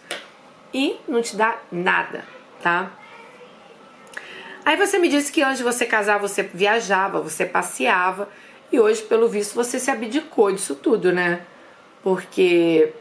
e 0.73 0.99
não 1.07 1.21
te 1.21 1.35
dá 1.35 1.57
nada, 1.71 2.25
tá? 2.61 2.91
Aí 4.65 4.77
você 4.77 4.97
me 4.97 5.09
disse 5.09 5.31
que 5.31 5.41
antes 5.41 5.57
de 5.57 5.63
você 5.63 5.85
casar 5.85 6.17
você 6.17 6.41
viajava, 6.41 7.21
você 7.21 7.45
passeava 7.45 8.29
e 8.71 8.79
hoje, 8.79 9.03
pelo 9.03 9.29
visto, 9.29 9.53
você 9.53 9.79
se 9.79 9.91
abdicou 9.91 10.51
disso 10.51 10.73
tudo, 10.73 11.11
né? 11.11 11.41
Porque 12.01 12.91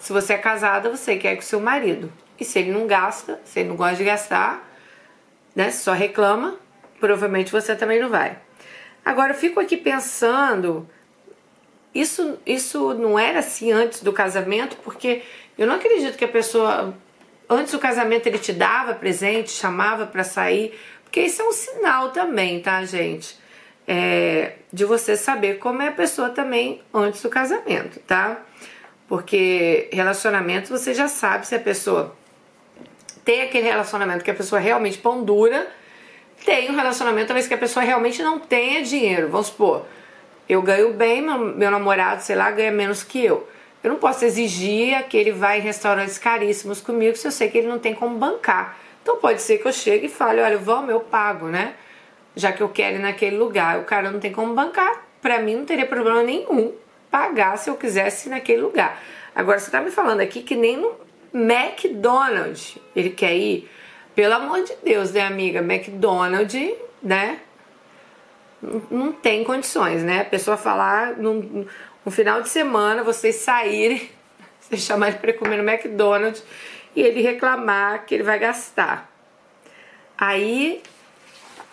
se 0.00 0.12
você 0.12 0.32
é 0.32 0.38
casada, 0.38 0.90
você 0.90 1.16
quer 1.16 1.36
com 1.36 1.42
seu 1.42 1.60
marido. 1.60 2.12
E 2.40 2.44
se 2.44 2.58
ele 2.58 2.72
não 2.72 2.88
gasta, 2.88 3.40
se 3.44 3.60
ele 3.60 3.68
não 3.68 3.76
gosta 3.76 3.96
de 3.96 4.04
gastar, 4.04 4.68
né? 5.54 5.70
Só 5.70 5.92
reclama, 5.92 6.56
provavelmente 6.98 7.52
você 7.52 7.76
também 7.76 8.00
não 8.00 8.08
vai. 8.08 8.36
Agora 9.04 9.32
eu 9.32 9.36
fico 9.36 9.60
aqui 9.60 9.76
pensando, 9.76 10.88
isso, 12.00 12.38
isso 12.46 12.94
não 12.94 13.18
era 13.18 13.40
assim 13.40 13.72
antes 13.72 14.02
do 14.02 14.12
casamento, 14.12 14.76
porque 14.84 15.22
eu 15.56 15.66
não 15.66 15.74
acredito 15.74 16.16
que 16.16 16.24
a 16.24 16.28
pessoa 16.28 16.94
antes 17.48 17.72
do 17.72 17.78
casamento 17.78 18.26
ele 18.26 18.38
te 18.38 18.52
dava 18.52 18.94
presente, 18.94 19.50
chamava 19.50 20.06
para 20.06 20.24
sair, 20.24 20.78
porque 21.04 21.20
isso 21.20 21.42
é 21.42 21.44
um 21.44 21.52
sinal 21.52 22.10
também, 22.10 22.60
tá, 22.60 22.84
gente? 22.84 23.36
é, 23.86 24.54
de 24.72 24.84
você 24.84 25.16
saber 25.16 25.58
como 25.58 25.80
é 25.80 25.88
a 25.88 25.92
pessoa 25.92 26.30
também 26.30 26.82
antes 26.92 27.22
do 27.22 27.28
casamento, 27.28 28.00
tá? 28.00 28.42
Porque 29.08 29.88
relacionamento 29.92 30.68
você 30.68 30.92
já 30.92 31.06
sabe 31.06 31.46
se 31.46 31.54
a 31.54 31.60
pessoa 31.60 32.16
tem 33.24 33.42
aquele 33.42 33.68
relacionamento 33.68 34.24
que 34.24 34.30
a 34.30 34.34
pessoa 34.34 34.60
realmente 34.60 34.98
pão 34.98 35.22
dura, 35.22 35.68
tem 36.44 36.70
um 36.70 36.76
relacionamento 36.76 37.28
talvez 37.28 37.46
que 37.46 37.54
a 37.54 37.58
pessoa 37.58 37.84
realmente 37.84 38.22
não 38.22 38.38
tenha 38.38 38.82
dinheiro. 38.82 39.28
Vamos 39.28 39.48
supor, 39.48 39.86
eu 40.48 40.62
ganho 40.62 40.92
bem, 40.92 41.22
meu, 41.22 41.38
meu 41.38 41.70
namorado, 41.70 42.22
sei 42.22 42.36
lá, 42.36 42.50
ganha 42.50 42.70
menos 42.70 43.02
que 43.02 43.24
eu. 43.24 43.48
Eu 43.82 43.90
não 43.90 43.98
posso 43.98 44.24
exigir 44.24 45.02
que 45.08 45.16
ele 45.16 45.32
vá 45.32 45.56
em 45.56 45.60
restaurantes 45.60 46.18
caríssimos 46.18 46.80
comigo 46.80 47.16
se 47.16 47.26
eu 47.26 47.30
sei 47.30 47.48
que 47.48 47.58
ele 47.58 47.68
não 47.68 47.78
tem 47.78 47.94
como 47.94 48.16
bancar. 48.18 48.76
Então 49.02 49.18
pode 49.18 49.40
ser 49.40 49.58
que 49.58 49.66
eu 49.66 49.72
chegue 49.72 50.06
e 50.06 50.08
fale, 50.08 50.40
olha, 50.40 50.58
vamos, 50.58 50.90
eu 50.90 51.00
pago, 51.00 51.46
né? 51.46 51.74
Já 52.34 52.52
que 52.52 52.62
eu 52.62 52.68
quero 52.68 52.96
ir 52.96 53.00
naquele 53.00 53.36
lugar, 53.36 53.78
o 53.78 53.84
cara 53.84 54.10
não 54.10 54.18
tem 54.18 54.32
como 54.32 54.54
bancar. 54.54 55.04
Para 55.22 55.38
mim 55.38 55.56
não 55.56 55.64
teria 55.64 55.86
problema 55.86 56.22
nenhum 56.22 56.74
pagar 57.10 57.56
se 57.56 57.70
eu 57.70 57.76
quisesse 57.76 58.28
ir 58.28 58.30
naquele 58.30 58.60
lugar. 58.60 59.00
Agora 59.34 59.58
você 59.58 59.70
tá 59.70 59.80
me 59.80 59.90
falando 59.90 60.20
aqui 60.20 60.42
que 60.42 60.54
nem 60.54 60.76
no 60.76 60.92
McDonald's 61.32 62.78
ele 62.94 63.10
quer 63.10 63.34
ir. 63.34 63.70
Pelo 64.14 64.34
amor 64.34 64.62
de 64.64 64.74
Deus, 64.82 65.12
né, 65.12 65.20
amiga? 65.20 65.60
McDonald's, 65.60 66.74
né? 67.02 67.38
Não 68.90 69.12
tem 69.12 69.44
condições, 69.44 70.02
né? 70.02 70.22
A 70.22 70.24
pessoa 70.24 70.56
falar 70.56 71.16
no, 71.16 71.66
no 72.04 72.10
final 72.10 72.40
de 72.40 72.48
semana, 72.48 73.02
vocês 73.02 73.36
saírem, 73.36 74.10
você 74.60 74.76
chamar 74.76 75.08
ele 75.08 75.18
para 75.18 75.32
comer 75.34 75.56
no 75.62 75.68
McDonald's 75.68 76.42
e 76.94 77.02
ele 77.02 77.20
reclamar 77.20 78.06
que 78.06 78.14
ele 78.14 78.24
vai 78.24 78.38
gastar. 78.38 79.10
Aí, 80.18 80.82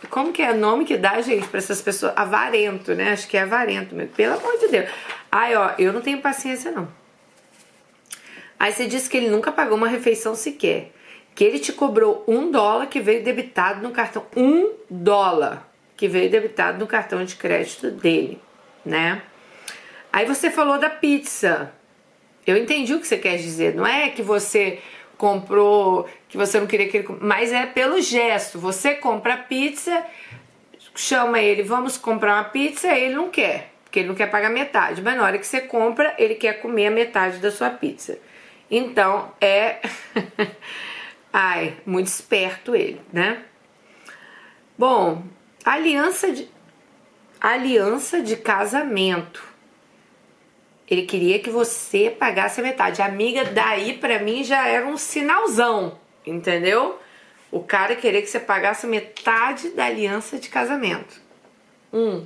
como 0.10 0.34
que 0.34 0.42
é 0.42 0.52
o 0.52 0.58
nome 0.58 0.84
que 0.84 0.98
dá, 0.98 1.22
gente, 1.22 1.48
para 1.48 1.60
essas 1.60 1.82
pessoas? 1.82 2.14
Avarento, 2.16 2.94
né? 2.94 3.14
Acho 3.14 3.28
que 3.28 3.38
é 3.38 3.42
avarento, 3.42 3.96
meu. 3.96 4.08
Pelo 4.08 4.36
amor 4.36 4.58
de 4.60 4.68
Deus. 4.68 4.90
Ai, 5.32 5.56
ó, 5.56 5.72
eu 5.80 5.94
não 5.94 6.02
tenho 6.02 6.22
paciência, 6.22 6.72
não. 6.72 6.88
Aí 8.60 8.72
você 8.72 8.86
disse 8.86 9.10
que 9.10 9.18
ele 9.18 9.30
nunca 9.30 9.52
pagou 9.52 9.78
uma 9.78 9.88
refeição 9.88 10.36
sequer. 10.36 10.92
Que 11.34 11.44
ele 11.44 11.58
te 11.58 11.72
cobrou 11.72 12.24
um 12.28 12.52
dólar 12.52 12.88
que 12.88 13.00
veio 13.00 13.24
debitado 13.24 13.82
no 13.82 13.92
cartão. 13.92 14.26
Um 14.36 14.74
dólar 14.90 15.73
que 16.04 16.08
veio 16.10 16.30
debitado 16.30 16.78
no 16.78 16.86
cartão 16.86 17.24
de 17.24 17.34
crédito 17.38 17.90
dele, 17.90 18.38
né? 18.86 19.22
Aí 20.12 20.26
você 20.26 20.52
falou 20.52 20.78
da 20.78 20.90
pizza. 20.90 21.72
Eu 22.46 22.58
entendi 22.58 22.94
o 22.94 23.00
que 23.00 23.08
você 23.08 23.18
quer 23.18 23.38
dizer. 23.38 23.74
Não 23.74 23.88
é 23.88 24.10
que 24.10 24.22
você 24.22 24.80
comprou, 25.18 26.10
que 26.28 26.36
você 26.36 26.60
não 26.60 26.68
queria 26.68 26.90
que 26.90 26.98
ele. 26.98 27.08
Mas 27.22 27.54
é 27.54 27.66
pelo 27.66 28.02
gesto. 28.02 28.60
Você 28.60 28.96
compra 28.96 29.36
a 29.36 29.38
pizza, 29.38 30.06
chama 30.94 31.40
ele, 31.40 31.64
vamos 31.64 31.98
comprar 31.98 32.34
uma 32.34 32.50
pizza, 32.50 32.94
ele 32.94 33.16
não 33.16 33.30
quer, 33.30 33.72
porque 33.86 34.00
ele 34.00 34.10
não 34.10 34.16
quer 34.16 34.30
pagar 34.30 34.50
metade. 34.50 35.02
Mas 35.02 35.16
na 35.16 35.24
hora 35.24 35.38
que 35.38 35.48
você 35.48 35.62
compra, 35.62 36.14
ele 36.18 36.36
quer 36.36 36.60
comer 36.60 36.88
a 36.88 36.92
metade 36.92 37.38
da 37.38 37.50
sua 37.50 37.70
pizza. 37.70 38.20
Então 38.70 39.32
é. 39.40 39.80
Ai, 41.32 41.78
muito 41.86 42.08
esperto 42.08 42.76
ele, 42.76 43.00
né? 43.14 43.42
Bom, 44.78 45.24
aliança 45.64 46.32
de 46.32 46.50
aliança 47.40 48.22
de 48.22 48.38
casamento. 48.38 49.44
Ele 50.88 51.04
queria 51.04 51.40
que 51.40 51.50
você 51.50 52.10
pagasse 52.10 52.60
a 52.62 52.64
metade. 52.64 53.02
Amiga, 53.02 53.46
daí 53.46 53.98
para 53.98 54.20
mim 54.20 54.44
já 54.44 54.68
era 54.68 54.86
um 54.88 54.98
sinalzão, 54.98 56.00
entendeu? 56.26 57.00
O 57.52 57.62
cara 57.62 57.96
queria 57.96 58.22
que 58.22 58.28
você 58.28 58.40
pagasse 58.40 58.88
metade 58.88 59.70
da 59.70 59.86
aliança 59.86 60.40
de 60.40 60.50
casamento. 60.50 61.22
Hum. 61.92 62.26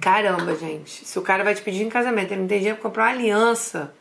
Caramba, 0.00 0.54
gente. 0.56 1.04
Se 1.04 1.18
o 1.18 1.22
cara 1.22 1.44
vai 1.44 1.54
te 1.54 1.62
pedir 1.62 1.84
em 1.84 1.88
casamento, 1.88 2.32
ele 2.32 2.42
não 2.42 2.48
tem 2.48 2.58
dinheiro 2.58 2.78
pra 2.78 2.88
comprar 2.88 3.04
uma 3.04 3.10
aliança. 3.10 3.94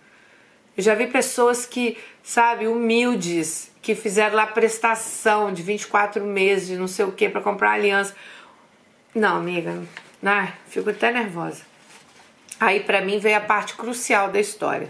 Eu 0.77 0.83
já 0.83 0.93
vi 0.93 1.07
pessoas 1.07 1.65
que, 1.65 1.97
sabe, 2.21 2.67
humildes, 2.67 3.71
que 3.81 3.95
fizeram 3.95 4.35
lá 4.35 4.47
prestação 4.47 5.53
de 5.53 5.61
24 5.61 6.23
meses, 6.23 6.67
de 6.67 6.75
não 6.75 6.87
sei 6.87 7.05
o 7.05 7.11
que, 7.11 7.29
para 7.29 7.41
comprar 7.41 7.71
aliança. 7.71 8.15
Não, 9.13 9.37
amiga. 9.37 9.81
Ai, 10.21 10.53
fico 10.67 10.89
até 10.89 11.11
nervosa. 11.11 11.63
Aí 12.59 12.79
para 12.81 13.01
mim 13.01 13.19
veio 13.19 13.37
a 13.37 13.41
parte 13.41 13.75
crucial 13.75 14.29
da 14.29 14.39
história. 14.39 14.89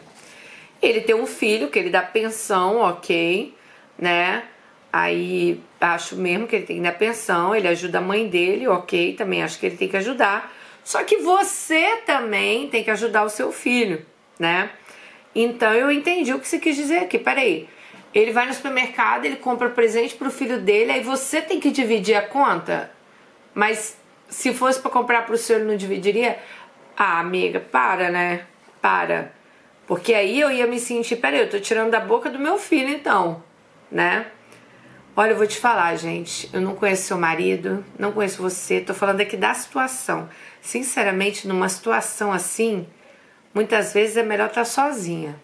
Ele 0.81 1.01
tem 1.01 1.15
um 1.15 1.25
filho 1.25 1.69
que 1.69 1.77
ele 1.77 1.89
dá 1.89 2.01
pensão, 2.01 2.77
ok, 2.79 3.55
né? 3.97 4.43
Aí 4.91 5.61
acho 5.79 6.15
mesmo 6.15 6.47
que 6.47 6.55
ele 6.55 6.65
tem 6.65 6.77
que 6.77 6.83
dar 6.83 6.93
pensão, 6.93 7.55
ele 7.55 7.67
ajuda 7.67 7.97
a 7.97 8.01
mãe 8.01 8.27
dele, 8.27 8.67
ok, 8.67 9.13
também 9.15 9.43
acho 9.43 9.59
que 9.59 9.65
ele 9.65 9.77
tem 9.77 9.89
que 9.89 9.97
ajudar. 9.97 10.53
Só 10.83 11.03
que 11.03 11.17
você 11.17 11.97
também 12.05 12.69
tem 12.69 12.83
que 12.83 12.91
ajudar 12.91 13.23
o 13.23 13.29
seu 13.29 13.51
filho, 13.51 14.05
né? 14.39 14.69
Então 15.35 15.73
eu 15.73 15.91
entendi 15.91 16.33
o 16.33 16.39
que 16.39 16.47
você 16.47 16.57
quis 16.57 16.75
dizer 16.75 16.99
aqui. 16.99 17.19
Peraí, 17.19 17.67
ele 18.13 18.31
vai 18.31 18.47
no 18.47 18.53
supermercado, 18.53 19.25
ele 19.25 19.35
compra 19.35 19.69
presente 19.69 20.15
pro 20.15 20.31
filho 20.31 20.61
dele, 20.61 20.93
aí 20.93 21.03
você 21.03 21.41
tem 21.41 21.59
que 21.59 21.69
dividir 21.69 22.15
a 22.15 22.21
conta. 22.21 22.89
Mas 23.53 23.97
se 24.29 24.53
fosse 24.53 24.79
para 24.79 24.89
comprar 24.89 25.25
pro 25.25 25.37
seu, 25.37 25.57
ele 25.57 25.65
não 25.65 25.75
dividiria? 25.75 26.39
Ah, 26.95 27.19
amiga, 27.19 27.59
para, 27.59 28.09
né? 28.09 28.45
Para. 28.81 29.33
Porque 29.85 30.13
aí 30.13 30.39
eu 30.39 30.49
ia 30.49 30.65
me 30.65 30.79
sentir, 30.79 31.17
peraí, 31.17 31.41
eu 31.41 31.49
tô 31.49 31.59
tirando 31.59 31.91
da 31.91 31.99
boca 31.99 32.29
do 32.29 32.39
meu 32.39 32.57
filho 32.57 32.89
então, 32.89 33.43
né? 33.91 34.27
Olha, 35.17 35.31
eu 35.31 35.37
vou 35.37 35.47
te 35.47 35.57
falar, 35.57 35.95
gente. 35.95 36.49
Eu 36.51 36.59
não 36.59 36.75
conheço 36.75 37.03
seu 37.03 37.17
marido, 37.17 37.85
não 37.97 38.11
conheço 38.11 38.41
você. 38.41 38.81
Tô 38.81 38.93
falando 38.93 39.21
aqui 39.21 39.37
da 39.37 39.53
situação. 39.53 40.29
Sinceramente, 40.61 41.47
numa 41.47 41.69
situação 41.69 42.33
assim, 42.33 42.85
muitas 43.55 43.93
vezes 43.93 44.17
é 44.17 44.23
melhor 44.23 44.49
estar 44.49 44.61
tá 44.61 44.65
sozinha. 44.65 45.35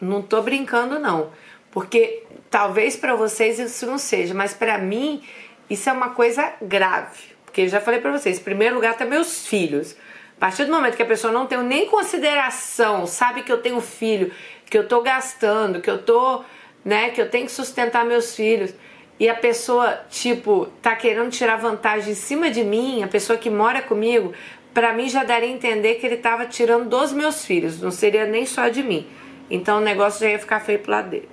Não 0.00 0.22
tô 0.22 0.40
brincando, 0.40 0.98
não. 1.00 1.30
Porque 1.72 2.22
talvez 2.48 2.96
para 2.96 3.14
vocês 3.14 3.58
isso 3.58 3.84
não 3.84 3.98
seja, 3.98 4.32
mas 4.32 4.54
para 4.54 4.78
mim 4.78 5.22
isso 5.68 5.90
é 5.90 5.92
uma 5.92 6.10
coisa 6.10 6.54
grave. 6.62 7.36
Porque 7.44 7.62
eu 7.62 7.68
já 7.68 7.80
falei 7.80 8.00
para 8.00 8.12
vocês, 8.12 8.38
em 8.38 8.42
primeiro 8.42 8.76
lugar 8.76 8.96
tá 8.96 9.04
meus 9.04 9.46
filhos. 9.46 9.96
A 10.36 10.40
partir 10.40 10.64
do 10.64 10.72
momento 10.72 10.96
que 10.96 11.02
a 11.02 11.06
pessoa 11.06 11.32
não 11.32 11.46
tem 11.46 11.62
nem 11.62 11.86
consideração, 11.86 13.06
sabe 13.06 13.42
que 13.42 13.50
eu 13.50 13.60
tenho 13.60 13.80
filho, 13.80 14.32
que 14.70 14.78
eu 14.78 14.86
tô 14.86 15.02
gastando, 15.02 15.80
que 15.80 15.90
eu 15.90 16.02
tô, 16.02 16.44
né, 16.84 17.10
que 17.10 17.20
eu 17.20 17.28
tenho 17.28 17.46
que 17.46 17.52
sustentar 17.52 18.04
meus 18.04 18.36
filhos 18.36 18.72
e 19.18 19.30
a 19.30 19.34
pessoa, 19.34 20.00
tipo, 20.10 20.66
tá 20.82 20.94
querendo 20.94 21.30
tirar 21.30 21.56
vantagem 21.56 22.12
em 22.12 22.14
cima 22.14 22.50
de 22.50 22.62
mim, 22.62 23.02
a 23.02 23.08
pessoa 23.08 23.38
que 23.38 23.48
mora 23.48 23.80
comigo, 23.80 24.34
para 24.76 24.92
mim 24.92 25.08
já 25.08 25.24
daria 25.24 25.48
a 25.48 25.52
entender 25.52 25.94
que 25.94 26.04
ele 26.04 26.18
tava 26.18 26.44
tirando 26.44 26.90
dos 26.90 27.10
meus 27.10 27.46
filhos, 27.46 27.80
não 27.80 27.90
seria 27.90 28.26
nem 28.26 28.44
só 28.44 28.68
de 28.68 28.82
mim. 28.82 29.08
Então 29.48 29.78
o 29.78 29.80
negócio 29.80 30.20
já 30.20 30.32
ia 30.32 30.38
ficar 30.38 30.60
feio 30.60 30.80
pro 30.80 30.90
lado 30.90 31.08
dele. 31.08 31.30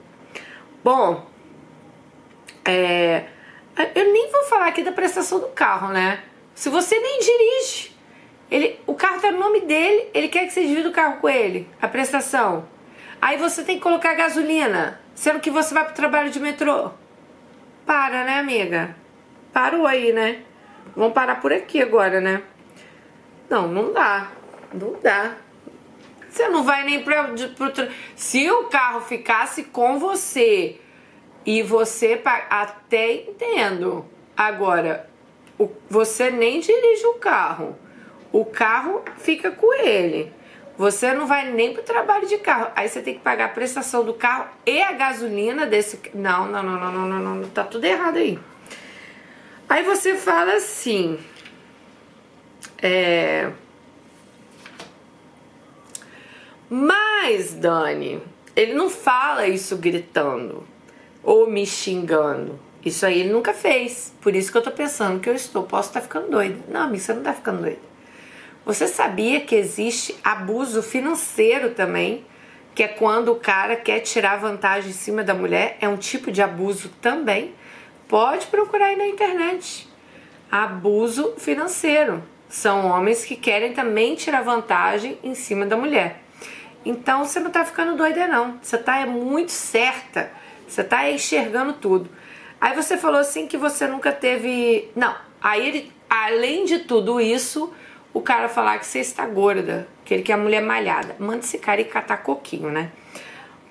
Bom, 0.82 1.28
é, 2.64 3.26
eu 3.94 4.14
nem 4.14 4.32
vou 4.32 4.46
falar 4.46 4.68
aqui 4.68 4.82
da 4.82 4.94
prestação 4.94 5.42
do 5.42 5.48
carro, 5.48 5.90
né? 5.90 6.24
Se 6.56 6.70
você 6.70 6.98
nem 6.98 7.20
dirige, 7.20 7.92
ele, 8.50 8.80
o 8.88 8.94
carro 8.94 9.20
tá 9.20 9.30
no 9.30 9.40
nome 9.40 9.60
dele, 9.60 10.08
ele 10.14 10.30
quer 10.30 10.46
que 10.46 10.54
você 10.54 10.66
divida 10.66 10.88
o 10.88 10.94
carro 10.94 11.18
com 11.18 11.28
ele, 11.28 11.68
a 11.82 11.88
prestação. 11.90 12.66
Aí 13.22 13.36
você 13.36 13.62
tem 13.62 13.76
que 13.76 13.84
colocar 13.84 14.14
gasolina, 14.14 15.02
sendo 15.14 15.42
que 15.42 15.52
você 15.52 15.74
vai 15.74 15.84
pro 15.84 15.94
trabalho 15.94 16.30
de 16.30 16.40
metrô. 16.40 16.92
Para, 17.86 18.24
né, 18.24 18.40
amiga? 18.40 18.96
Parou 19.52 19.86
aí, 19.86 20.14
né? 20.14 20.44
Vamos 20.96 21.12
parar 21.12 21.42
por 21.42 21.52
aqui 21.52 21.82
agora, 21.82 22.22
né? 22.22 22.42
Não, 23.50 23.68
não 23.68 23.94
dá. 23.94 24.32
Não 24.74 24.96
dá. 25.02 25.36
Você 26.30 26.48
não 26.48 26.64
vai 26.64 26.84
nem 26.84 27.04
pra. 27.04 27.26
Pro, 27.26 27.72
se 28.16 28.50
o 28.50 28.64
carro 28.66 29.02
ficasse 29.02 29.66
com 29.66 30.00
você 30.00 30.80
e 31.46 31.62
você. 31.62 32.20
Até 32.50 33.14
entendo. 33.14 34.06
Agora, 34.36 35.08
o, 35.60 35.70
você 35.88 36.32
nem 36.32 36.60
dirige 36.60 37.06
o 37.06 37.16
carro. 37.16 37.78
O 38.32 38.44
carro 38.44 39.04
fica 39.18 39.52
com 39.52 39.72
ele. 39.76 40.34
Você 40.76 41.14
não 41.14 41.28
vai 41.28 41.52
nem 41.52 41.72
pro 41.72 41.84
trabalho 41.84 42.28
de 42.28 42.40
carro. 42.40 42.72
Aí 42.76 42.90
você 42.90 43.00
tem 43.02 43.14
que 43.14 43.20
pagar 43.20 43.46
a 43.46 43.50
prestação 43.50 44.04
do 44.04 44.16
carro 44.16 44.48
e 44.66 44.82
a 44.82 44.92
gasolina 44.94 45.68
desse. 45.68 46.02
Não, 46.16 46.48
não, 46.48 46.64
não, 46.64 46.80
não, 46.80 46.92
não, 46.92 47.20
não, 47.20 47.36
não. 47.36 47.50
Tá 47.50 47.64
tudo 47.64 47.86
errado 47.86 48.18
aí. 48.18 48.40
Aí 49.70 49.84
você 49.84 50.16
fala 50.16 50.54
assim. 50.54 51.20
É. 52.86 53.50
Mas, 56.70 57.54
Dani, 57.54 58.22
ele 58.54 58.74
não 58.74 58.90
fala 58.90 59.48
isso 59.48 59.78
gritando 59.78 60.68
ou 61.24 61.50
me 61.50 61.66
xingando. 61.66 62.60
Isso 62.84 63.06
aí 63.06 63.22
ele 63.22 63.32
nunca 63.32 63.54
fez. 63.54 64.14
Por 64.20 64.36
isso 64.36 64.52
que 64.52 64.58
eu 64.58 64.62
tô 64.62 64.72
pensando 64.72 65.22
que 65.22 65.30
eu 65.30 65.34
estou. 65.34 65.64
Posso 65.64 65.88
estar 65.88 66.02
tá 66.02 66.06
ficando 66.06 66.30
doida. 66.30 66.60
Não, 66.68 66.82
amiga, 66.82 67.02
você 67.02 67.14
não 67.14 67.24
tá 67.24 67.34
ficando 67.34 67.62
doida. 67.62 67.80
Você 68.66 68.86
sabia 68.88 69.40
que 69.40 69.56
existe 69.56 70.16
abuso 70.22 70.84
financeiro 70.84 71.70
também? 71.70 72.26
Que 72.76 72.84
é 72.84 72.88
quando 72.90 73.32
o 73.32 73.36
cara 73.36 73.78
quer 73.78 74.02
tirar 74.02 74.42
vantagem 74.42 74.90
em 74.90 74.94
cima 74.94 75.24
da 75.24 75.34
mulher? 75.34 75.78
É 75.80 75.88
um 75.88 75.96
tipo 75.96 76.30
de 76.30 76.42
abuso 76.42 76.90
também? 77.02 77.56
Pode 78.10 78.48
procurar 78.48 78.88
aí 78.88 78.98
na 78.98 79.08
internet. 79.08 79.88
abuso 80.52 81.36
financeiro. 81.38 82.33
São 82.54 82.86
homens 82.86 83.26
que 83.26 83.36
querem 83.36 83.74
também 83.74 84.14
tirar 84.14 84.44
vantagem 84.44 85.18
em 85.24 85.34
cima 85.34 85.66
da 85.66 85.76
mulher. 85.76 86.22
Então 86.86 87.26
você 87.26 87.40
não 87.40 87.50
tá 87.50 87.66
ficando 87.66 87.98
doida, 87.98 88.28
não. 88.28 88.60
Você 88.62 88.78
tá 88.78 89.00
é 89.00 89.08
muito 89.08 89.52
certa. 89.52 90.30
Você 90.68 90.84
tá 90.84 91.10
enxergando 91.10 91.74
tudo. 91.74 92.12
Aí 92.62 92.76
você 92.76 92.96
falou 92.96 93.20
assim 93.20 93.48
que 93.48 93.58
você 93.58 93.88
nunca 93.88 94.12
teve. 94.12 94.92
Não. 94.96 95.16
Aí 95.42 95.68
ele, 95.68 95.92
além 96.08 96.64
de 96.64 96.78
tudo 96.78 97.20
isso, 97.20 97.74
o 98.14 98.22
cara 98.22 98.48
falar 98.48 98.78
que 98.78 98.86
você 98.86 99.00
está 99.00 99.26
gorda, 99.26 99.88
que 100.06 100.14
ele 100.14 100.22
quer 100.22 100.34
a 100.34 100.38
mulher 100.38 100.62
malhada. 100.62 101.16
Manda 101.18 101.40
esse 101.40 101.58
cara 101.58 101.82
ir 101.82 101.86
catar 101.86 102.18
coquinho, 102.18 102.70
né? 102.70 102.92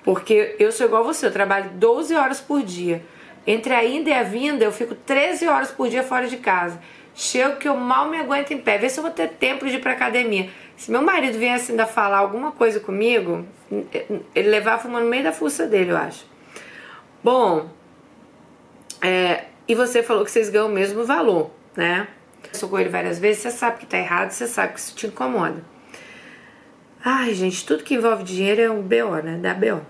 Porque 0.03 0.57
eu 0.59 0.73
sou 0.73 0.87
igual 0.87 1.03
a 1.03 1.05
você, 1.05 1.25
eu 1.25 1.31
trabalho 1.31 1.69
12 1.75 2.13
horas 2.15 2.41
por 2.41 2.61
dia. 2.61 3.01
Entre 3.47 3.73
a 3.73 3.81
ida 3.81 4.09
e 4.09 4.13
a 4.13 4.23
vinda, 4.23 4.65
eu 4.65 4.73
fico 4.73 4.93
13 4.93 5.47
horas 5.47 5.71
por 5.71 5.87
dia 5.87 6.03
fora 6.03 6.27
de 6.27 6.35
casa. 6.35 6.81
Chego 7.15 7.57
que 7.57 7.67
eu 7.67 7.75
mal 7.75 8.09
me 8.09 8.17
aguento 8.17 8.51
em 8.51 8.57
pé. 8.57 8.77
Vê 8.77 8.89
se 8.89 8.99
eu 8.99 9.03
vou 9.03 9.11
ter 9.11 9.29
tempo 9.29 9.65
de 9.65 9.75
ir 9.75 9.79
pra 9.79 9.91
academia. 9.91 10.49
Se 10.75 10.91
meu 10.91 11.01
marido 11.01 11.37
viesse 11.37 11.71
ainda 11.71 11.85
falar 11.85 12.17
alguma 12.17 12.51
coisa 12.51 12.79
comigo, 12.79 13.45
ele 14.33 14.49
levava 14.49 14.81
fumando 14.81 15.03
no 15.03 15.09
meio 15.09 15.23
da 15.23 15.31
fuça 15.31 15.67
dele, 15.67 15.91
eu 15.91 15.97
acho. 15.97 16.25
Bom, 17.23 17.69
é, 19.01 19.45
e 19.67 19.75
você 19.75 20.01
falou 20.01 20.25
que 20.25 20.31
vocês 20.31 20.49
ganham 20.49 20.67
o 20.67 20.71
mesmo 20.71 21.05
valor, 21.05 21.51
né? 21.75 22.07
Eu 22.61 22.67
com 22.67 22.79
ele 22.79 22.89
várias 22.89 23.19
vezes, 23.19 23.43
você 23.43 23.51
sabe 23.51 23.79
que 23.79 23.85
tá 23.85 23.97
errado, 23.97 24.31
você 24.31 24.47
sabe 24.47 24.73
que 24.73 24.79
isso 24.79 24.95
te 24.95 25.07
incomoda. 25.07 25.63
Ai, 27.03 27.33
gente, 27.33 27.65
tudo 27.65 27.83
que 27.83 27.95
envolve 27.95 28.23
dinheiro 28.23 28.61
é 28.61 28.69
um 28.69 28.81
BO, 28.81 29.21
né? 29.23 29.37
Da 29.37 29.53
BO. 29.53 29.81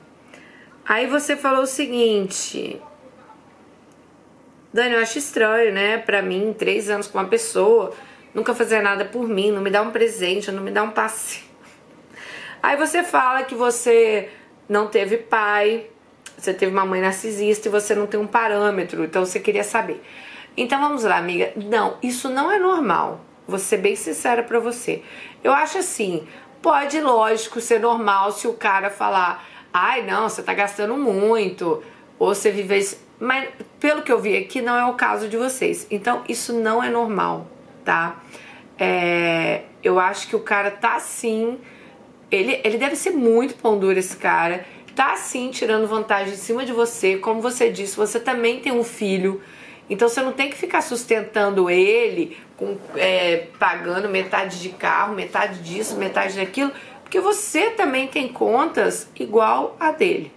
Aí 0.86 1.07
você 1.07 1.36
falou 1.36 1.63
o 1.63 1.67
seguinte. 1.67 2.81
Dani, 4.73 4.95
eu 4.95 5.01
acho 5.01 5.19
estranho, 5.19 5.71
né? 5.71 5.99
Pra 5.99 6.23
mim, 6.23 6.55
três 6.57 6.89
anos 6.89 7.07
com 7.07 7.19
uma 7.19 7.27
pessoa, 7.27 7.93
nunca 8.33 8.55
fazer 8.55 8.81
nada 8.81 9.05
por 9.05 9.29
mim, 9.29 9.51
não 9.51 9.62
me 9.62 9.69
dá 9.69 9.83
um 9.83 9.91
presente, 9.91 10.51
não 10.51 10.63
me 10.63 10.71
dá 10.71 10.81
um 10.81 10.89
passe. 10.89 11.43
Aí 12.62 12.75
você 12.75 13.03
fala 13.03 13.43
que 13.43 13.53
você 13.53 14.29
não 14.67 14.88
teve 14.88 15.17
pai, 15.17 15.86
você 16.36 16.53
teve 16.53 16.71
uma 16.71 16.86
mãe 16.86 17.01
narcisista 17.01 17.67
e 17.67 17.71
você 17.71 17.93
não 17.93 18.07
tem 18.07 18.19
um 18.19 18.25
parâmetro, 18.25 19.03
então 19.03 19.23
você 19.23 19.39
queria 19.39 19.63
saber. 19.63 20.01
Então 20.57 20.81
vamos 20.81 21.03
lá, 21.03 21.17
amiga. 21.17 21.53
Não, 21.55 21.97
isso 22.01 22.27
não 22.29 22.51
é 22.51 22.57
normal. 22.57 23.21
Vou 23.47 23.59
ser 23.59 23.77
bem 23.77 23.95
sincera 23.95 24.41
para 24.41 24.59
você. 24.59 25.03
Eu 25.43 25.51
acho 25.51 25.77
assim, 25.77 26.27
pode, 26.63 26.99
lógico, 26.99 27.62
ser 27.62 27.79
normal 27.79 28.31
se 28.31 28.47
o 28.47 28.53
cara 28.53 28.89
falar, 28.89 29.45
ai 29.71 30.01
não, 30.01 30.29
você 30.29 30.41
tá 30.41 30.53
gastando 30.53 30.97
muito, 30.97 31.83
ou 32.17 32.33
você 32.33 32.49
vive. 32.49 32.97
Mas 33.19 33.49
pelo 33.80 34.02
que 34.02 34.12
eu 34.12 34.19
vi 34.19 34.38
aqui, 34.38 34.62
não 34.62 34.76
é 34.76 34.86
o 34.86 34.93
caso 34.93 35.28
de 35.28 35.38
vocês. 35.38 35.88
Então, 35.89 36.23
isso 36.28 36.54
não 36.54 36.84
é 36.84 36.89
normal, 36.89 37.47
tá? 37.86 38.21
É, 38.78 39.62
eu 39.84 39.99
acho 39.99 40.28
que 40.28 40.36
o 40.36 40.39
cara 40.39 40.71
tá 40.71 40.95
assim. 40.95 41.60
Ele, 42.32 42.60
ele 42.63 42.78
deve 42.78 42.95
ser 42.95 43.12
muito 43.12 43.56
pão 43.56 43.78
duro, 43.78 43.97
esse 43.97 44.17
cara. 44.17 44.65
Tá 44.95 45.13
assim, 45.13 45.49
tirando 45.49 45.88
vantagem 45.88 46.34
em 46.34 46.38
cima 46.38 46.65
de 46.65 46.71
você. 46.71 47.17
Como 47.17 47.41
você 47.41 47.69
disse, 47.69 47.95
você 47.95 48.19
também 48.19 48.60
tem 48.60 48.71
um 48.71 48.84
filho. 48.84 49.41
Então 49.89 50.08
você 50.08 50.21
não 50.21 50.32
tem 50.32 50.49
que 50.49 50.56
ficar 50.56 50.82
sustentando 50.82 51.69
ele, 51.69 52.38
com, 52.56 52.78
é, 52.95 53.47
pagando 53.60 54.08
metade 54.10 54.62
de 54.62 54.69
carro, 54.69 55.13
metade 55.13 55.60
disso, 55.60 55.97
metade 55.97 56.36
daquilo, 56.36 56.71
porque 57.04 57.19
você 57.19 57.71
também 57.71 58.08
tem 58.08 58.28
contas 58.28 59.10
igual 59.19 59.76
a 59.80 59.91
dele. 59.91 60.32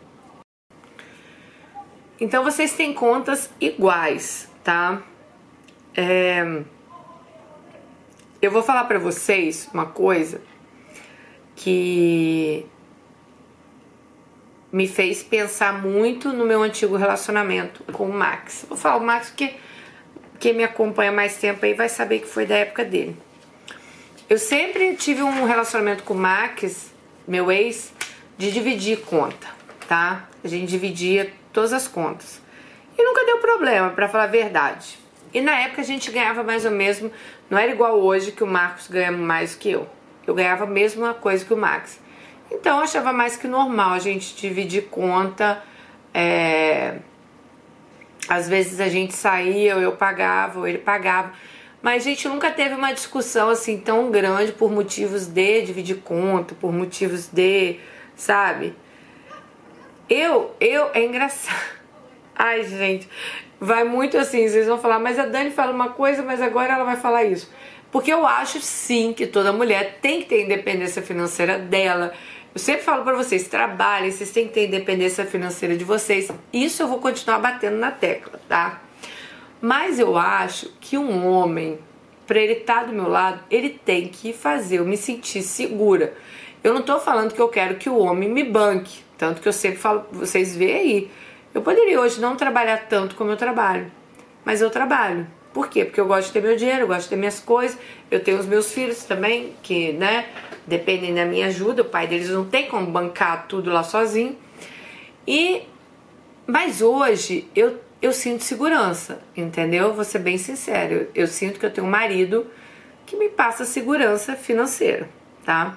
Então 2.20 2.42
vocês 2.42 2.72
têm 2.72 2.94
contas 2.94 3.50
iguais, 3.60 4.48
tá? 4.64 5.02
É... 5.94 6.62
Eu 8.40 8.50
vou 8.50 8.62
falar 8.62 8.84
para 8.84 8.98
vocês 8.98 9.68
uma 9.72 9.86
coisa 9.86 10.40
que 11.54 12.66
me 14.72 14.86
fez 14.86 15.22
pensar 15.22 15.82
muito 15.82 16.32
no 16.32 16.44
meu 16.44 16.62
antigo 16.62 16.96
relacionamento 16.96 17.82
com 17.92 18.06
o 18.06 18.12
Max. 18.12 18.66
Vou 18.68 18.76
falar 18.76 18.96
o 18.96 19.04
Max 19.04 19.28
porque 19.28 19.54
quem 20.38 20.54
me 20.54 20.64
acompanha 20.64 21.12
mais 21.12 21.36
tempo 21.36 21.64
aí 21.64 21.74
vai 21.74 21.88
saber 21.88 22.20
que 22.20 22.26
foi 22.26 22.46
da 22.46 22.56
época 22.56 22.84
dele. 22.84 23.16
Eu 24.28 24.38
sempre 24.38 24.94
tive 24.96 25.22
um 25.22 25.44
relacionamento 25.44 26.02
com 26.02 26.14
o 26.14 26.18
Max, 26.18 26.92
meu 27.26 27.50
ex, 27.50 27.92
de 28.36 28.50
dividir 28.50 29.00
conta, 29.00 29.46
tá? 29.88 30.28
A 30.44 30.48
gente 30.48 30.68
dividia 30.68 31.32
todas 31.56 31.72
as 31.72 31.88
contas. 31.88 32.42
E 32.98 33.02
nunca 33.02 33.24
deu 33.24 33.38
problema, 33.38 33.88
para 33.88 34.06
falar 34.10 34.24
a 34.24 34.26
verdade. 34.26 34.98
E 35.32 35.40
na 35.40 35.58
época 35.58 35.80
a 35.80 35.84
gente 35.84 36.10
ganhava 36.10 36.42
mais 36.42 36.66
ou 36.66 36.70
menos, 36.70 37.02
não 37.48 37.56
era 37.56 37.72
igual 37.72 37.98
hoje 37.98 38.30
que 38.30 38.44
o 38.44 38.46
Marcos 38.46 38.88
ganha 38.88 39.10
mais 39.10 39.54
que 39.54 39.70
eu. 39.70 39.88
Eu 40.26 40.34
ganhava 40.34 40.64
a 40.64 40.66
mesma 40.66 41.14
coisa 41.14 41.46
que 41.46 41.54
o 41.54 41.56
Max. 41.56 41.98
Então 42.50 42.76
eu 42.76 42.84
achava 42.84 43.10
mais 43.10 43.38
que 43.38 43.48
normal 43.48 43.92
a 43.92 43.98
gente 43.98 44.36
dividir 44.36 44.88
conta. 44.90 45.62
É... 46.12 46.98
Às 48.28 48.50
vezes 48.50 48.78
a 48.78 48.88
gente 48.88 49.14
saía, 49.14 49.76
ou 49.76 49.80
eu 49.80 49.92
pagava, 49.92 50.58
ou 50.58 50.68
ele 50.68 50.78
pagava. 50.78 51.32
Mas 51.80 52.02
a 52.02 52.10
gente 52.10 52.28
nunca 52.28 52.50
teve 52.50 52.74
uma 52.74 52.92
discussão 52.92 53.48
assim 53.48 53.78
tão 53.78 54.10
grande 54.10 54.52
por 54.52 54.70
motivos 54.70 55.26
de 55.26 55.62
dividir 55.62 56.02
conta, 56.02 56.54
por 56.54 56.70
motivos 56.70 57.28
de, 57.28 57.80
sabe? 58.14 58.74
Eu, 60.08 60.54
eu, 60.60 60.90
é 60.94 61.04
engraçado. 61.04 61.76
Ai, 62.34 62.62
gente, 62.64 63.08
vai 63.60 63.84
muito 63.84 64.16
assim. 64.16 64.48
Vocês 64.48 64.66
vão 64.66 64.78
falar, 64.78 64.98
mas 64.98 65.18
a 65.18 65.26
Dani 65.26 65.50
fala 65.50 65.72
uma 65.72 65.90
coisa, 65.90 66.22
mas 66.22 66.40
agora 66.40 66.74
ela 66.74 66.84
vai 66.84 66.96
falar 66.96 67.24
isso. 67.24 67.50
Porque 67.90 68.12
eu 68.12 68.26
acho 68.26 68.60
sim 68.60 69.12
que 69.12 69.26
toda 69.26 69.52
mulher 69.52 69.98
tem 70.00 70.20
que 70.20 70.28
ter 70.28 70.44
independência 70.44 71.02
financeira 71.02 71.58
dela. 71.58 72.12
Eu 72.54 72.60
sempre 72.60 72.82
falo 72.82 73.04
para 73.04 73.16
vocês, 73.16 73.48
trabalhem, 73.48 74.10
vocês 74.10 74.30
têm 74.30 74.48
que 74.48 74.54
ter 74.54 74.66
independência 74.66 75.24
financeira 75.24 75.76
de 75.76 75.84
vocês. 75.84 76.30
Isso 76.52 76.82
eu 76.82 76.88
vou 76.88 76.98
continuar 76.98 77.38
batendo 77.38 77.76
na 77.76 77.90
tecla, 77.90 78.40
tá? 78.48 78.82
Mas 79.60 79.98
eu 79.98 80.16
acho 80.16 80.70
que 80.80 80.98
um 80.98 81.26
homem, 81.26 81.78
para 82.26 82.38
ele 82.38 82.54
estar 82.54 82.80
tá 82.80 82.84
do 82.84 82.92
meu 82.92 83.08
lado, 83.08 83.42
ele 83.50 83.70
tem 83.70 84.08
que 84.08 84.32
fazer 84.32 84.78
eu 84.78 84.84
me 84.84 84.96
sentir 84.96 85.42
segura. 85.42 86.14
Eu 86.62 86.74
não 86.74 86.82
tô 86.82 86.98
falando 86.98 87.32
que 87.32 87.40
eu 87.40 87.48
quero 87.48 87.76
que 87.76 87.88
o 87.88 87.98
homem 87.98 88.28
me 88.28 88.42
banque, 88.42 89.05
tanto 89.18 89.40
que 89.40 89.48
eu 89.48 89.52
sempre 89.52 89.78
falo, 89.78 90.06
vocês 90.12 90.56
veem 90.56 90.74
aí. 90.74 91.10
Eu 91.54 91.62
poderia 91.62 92.00
hoje 92.00 92.20
não 92.20 92.36
trabalhar 92.36 92.86
tanto 92.88 93.14
como 93.14 93.30
eu 93.30 93.36
trabalho, 93.36 93.90
mas 94.44 94.60
eu 94.60 94.70
trabalho. 94.70 95.26
Por 95.52 95.68
quê? 95.68 95.86
Porque 95.86 96.00
eu 96.00 96.06
gosto 96.06 96.26
de 96.26 96.32
ter 96.34 96.42
meu 96.42 96.54
dinheiro, 96.54 96.82
eu 96.82 96.86
gosto 96.86 97.04
de 97.04 97.08
ter 97.08 97.16
minhas 97.16 97.40
coisas, 97.40 97.78
eu 98.10 98.20
tenho 98.22 98.38
os 98.38 98.44
meus 98.44 98.72
filhos 98.72 99.04
também, 99.04 99.54
que, 99.62 99.92
né, 99.92 100.26
dependem 100.66 101.14
da 101.14 101.24
minha 101.24 101.46
ajuda, 101.46 101.80
o 101.80 101.86
pai 101.86 102.06
deles 102.06 102.28
não 102.28 102.44
tem 102.44 102.66
como 102.66 102.86
bancar 102.90 103.46
tudo 103.48 103.70
lá 103.72 103.82
sozinho. 103.82 104.36
E 105.26 105.62
mas 106.46 106.80
hoje 106.80 107.48
eu, 107.56 107.80
eu 108.00 108.12
sinto 108.12 108.44
segurança, 108.44 109.18
entendeu? 109.36 109.92
Vou 109.92 110.04
ser 110.04 110.20
bem 110.20 110.38
sincero, 110.38 110.94
eu, 110.94 111.10
eu 111.14 111.26
sinto 111.26 111.58
que 111.58 111.66
eu 111.66 111.72
tenho 111.72 111.86
um 111.86 111.90
marido 111.90 112.46
que 113.04 113.16
me 113.16 113.28
passa 113.28 113.64
segurança 113.64 114.36
financeira, 114.36 115.08
tá? 115.44 115.76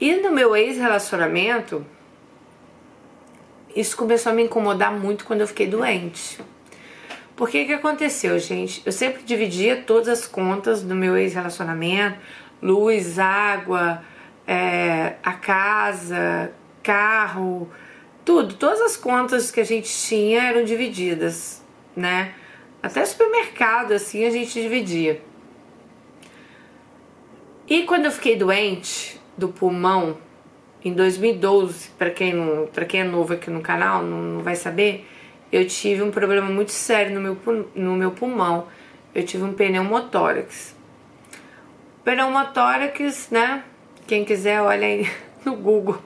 E 0.00 0.14
no 0.16 0.30
meu 0.30 0.56
ex-relacionamento, 0.56 1.84
isso 3.74 3.96
começou 3.96 4.32
a 4.32 4.34
me 4.34 4.44
incomodar 4.44 4.92
muito 4.92 5.24
quando 5.24 5.40
eu 5.40 5.46
fiquei 5.46 5.66
doente. 5.66 6.38
Porque 7.36 7.64
que 7.64 7.72
aconteceu, 7.72 8.38
gente? 8.38 8.82
Eu 8.84 8.92
sempre 8.92 9.22
dividia 9.22 9.82
todas 9.86 10.08
as 10.08 10.26
contas 10.26 10.82
do 10.82 10.94
meu 10.94 11.16
ex-relacionamento, 11.16 12.18
luz, 12.62 13.18
água, 13.18 14.02
é, 14.46 15.14
a 15.22 15.32
casa, 15.32 16.52
carro, 16.82 17.70
tudo. 18.24 18.54
Todas 18.54 18.80
as 18.80 18.96
contas 18.96 19.50
que 19.50 19.60
a 19.60 19.64
gente 19.64 19.88
tinha 19.88 20.42
eram 20.42 20.64
divididas, 20.64 21.64
né? 21.96 22.34
Até 22.82 23.04
supermercado, 23.04 23.92
assim, 23.92 24.24
a 24.24 24.30
gente 24.30 24.60
dividia. 24.60 25.22
E 27.66 27.84
quando 27.84 28.06
eu 28.06 28.10
fiquei 28.10 28.36
doente 28.36 29.20
do 29.38 29.48
pulmão, 29.48 30.18
em 30.84 30.92
2012, 30.92 31.90
para 31.98 32.10
quem, 32.10 32.34
quem 32.88 33.00
é 33.00 33.04
novo 33.04 33.34
aqui 33.34 33.50
no 33.50 33.60
canal, 33.60 34.02
não, 34.02 34.22
não 34.22 34.42
vai 34.42 34.56
saber, 34.56 35.06
eu 35.52 35.66
tive 35.66 36.02
um 36.02 36.10
problema 36.10 36.48
muito 36.48 36.72
sério 36.72 37.12
no 37.12 37.20
meu, 37.20 37.66
no 37.74 37.96
meu 37.96 38.12
pulmão. 38.12 38.68
Eu 39.14 39.24
tive 39.24 39.42
um 39.42 39.52
pneumotórax. 39.52 40.76
Pneumotórax, 42.04 43.28
né? 43.30 43.64
Quem 44.06 44.24
quiser, 44.24 44.62
olha 44.62 44.86
aí 44.86 45.10
no 45.44 45.56
Google. 45.56 46.00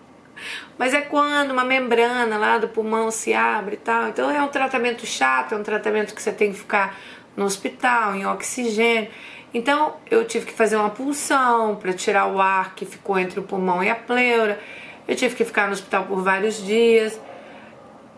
Mas 0.79 0.95
é 0.95 1.03
quando 1.03 1.53
uma 1.53 1.65
membrana 1.65 2.37
lá 2.39 2.59
do 2.59 2.69
pulmão 2.69 3.11
se 3.11 3.33
abre 3.35 3.75
e 3.75 3.79
tal. 3.79 4.09
Então 4.09 4.31
é 4.31 4.43
um 4.43 4.49
tratamento 4.49 5.07
chato, 5.07 5.55
é 5.55 5.59
um 5.59 5.63
tratamento 5.63 6.15
que 6.15 6.23
você 6.23 6.33
tem 6.33 6.53
que 6.53 6.59
ficar 6.59 6.99
no 7.37 7.45
hospital, 7.45 8.15
em 8.15 8.27
oxigênio. 8.27 9.11
Então 9.55 9.95
eu 10.11 10.27
tive 10.27 10.47
que 10.47 10.53
fazer 10.53 10.77
uma 10.77 10.91
punção 10.91 11.77
para 11.77 11.93
tirar 11.93 12.27
o 12.27 12.41
ar 12.41 12.75
que 12.75 12.85
ficou 12.85 13.17
entre 13.17 13.39
o 13.39 13.45
pulmão 13.45 13.83
e 13.83 13.89
a 13.89 13.95
pleura. 13.95 14.61
Eu 15.07 15.15
tive 15.15 15.37
que 15.37 15.45
ficar 15.45 15.69
no 15.69 15.73
hospital 15.73 16.05
por 16.05 16.21
vários 16.21 16.61
dias. 16.61 17.21